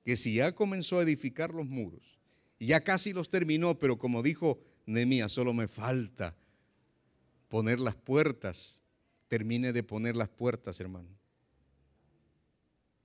que 0.03 0.17
si 0.17 0.33
ya 0.35 0.53
comenzó 0.53 0.99
a 0.99 1.03
edificar 1.03 1.53
los 1.53 1.67
muros, 1.67 2.19
y 2.59 2.65
ya 2.65 2.81
casi 2.81 3.13
los 3.13 3.29
terminó, 3.29 3.79
pero 3.79 3.97
como 3.97 4.21
dijo 4.21 4.59
Nehemías, 4.85 5.31
solo 5.31 5.53
me 5.53 5.69
falta 5.69 6.35
poner 7.47 7.79
las 7.79 7.95
puertas, 7.95 8.83
termine 9.27 9.73
de 9.73 9.83
poner 9.83 10.15
las 10.15 10.29
puertas, 10.29 10.79
hermano. 10.79 11.09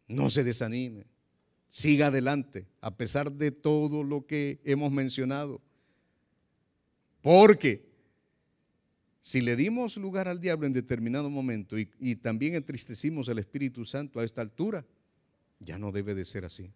No 0.08 0.28
se 0.30 0.44
desanime, 0.44 1.06
siga 1.68 2.08
adelante, 2.08 2.66
a 2.80 2.96
pesar 2.96 3.30
de 3.32 3.52
todo 3.52 4.02
lo 4.02 4.26
que 4.26 4.60
hemos 4.64 4.90
mencionado. 4.90 5.60
Porque 7.22 7.90
si 9.20 9.40
le 9.40 9.54
dimos 9.54 9.96
lugar 9.96 10.28
al 10.28 10.40
diablo 10.40 10.66
en 10.66 10.72
determinado 10.72 11.28
momento 11.28 11.76
y, 11.78 12.16
también 12.16 12.54
entristecimos 12.54 13.28
al 13.28 13.38
Espíritu 13.38 13.84
Santo 13.84 14.18
a 14.18 14.24
esta 14.24 14.40
altura, 14.40 14.84
ya 15.58 15.78
no 15.78 15.92
debe 15.92 16.14
de 16.14 16.24
ser 16.24 16.44
así. 16.44 16.72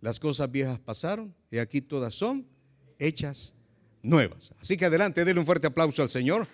Las 0.00 0.20
cosas 0.20 0.50
viejas 0.50 0.78
pasaron 0.78 1.34
y 1.50 1.58
aquí 1.58 1.82
todas 1.82 2.14
son 2.14 2.46
hechas 2.98 3.54
nuevas. 4.02 4.52
Así 4.60 4.76
que 4.76 4.86
adelante, 4.86 5.24
denle 5.24 5.40
un 5.40 5.46
fuerte 5.46 5.66
aplauso 5.66 6.02
al 6.02 6.08
Señor. 6.08 6.46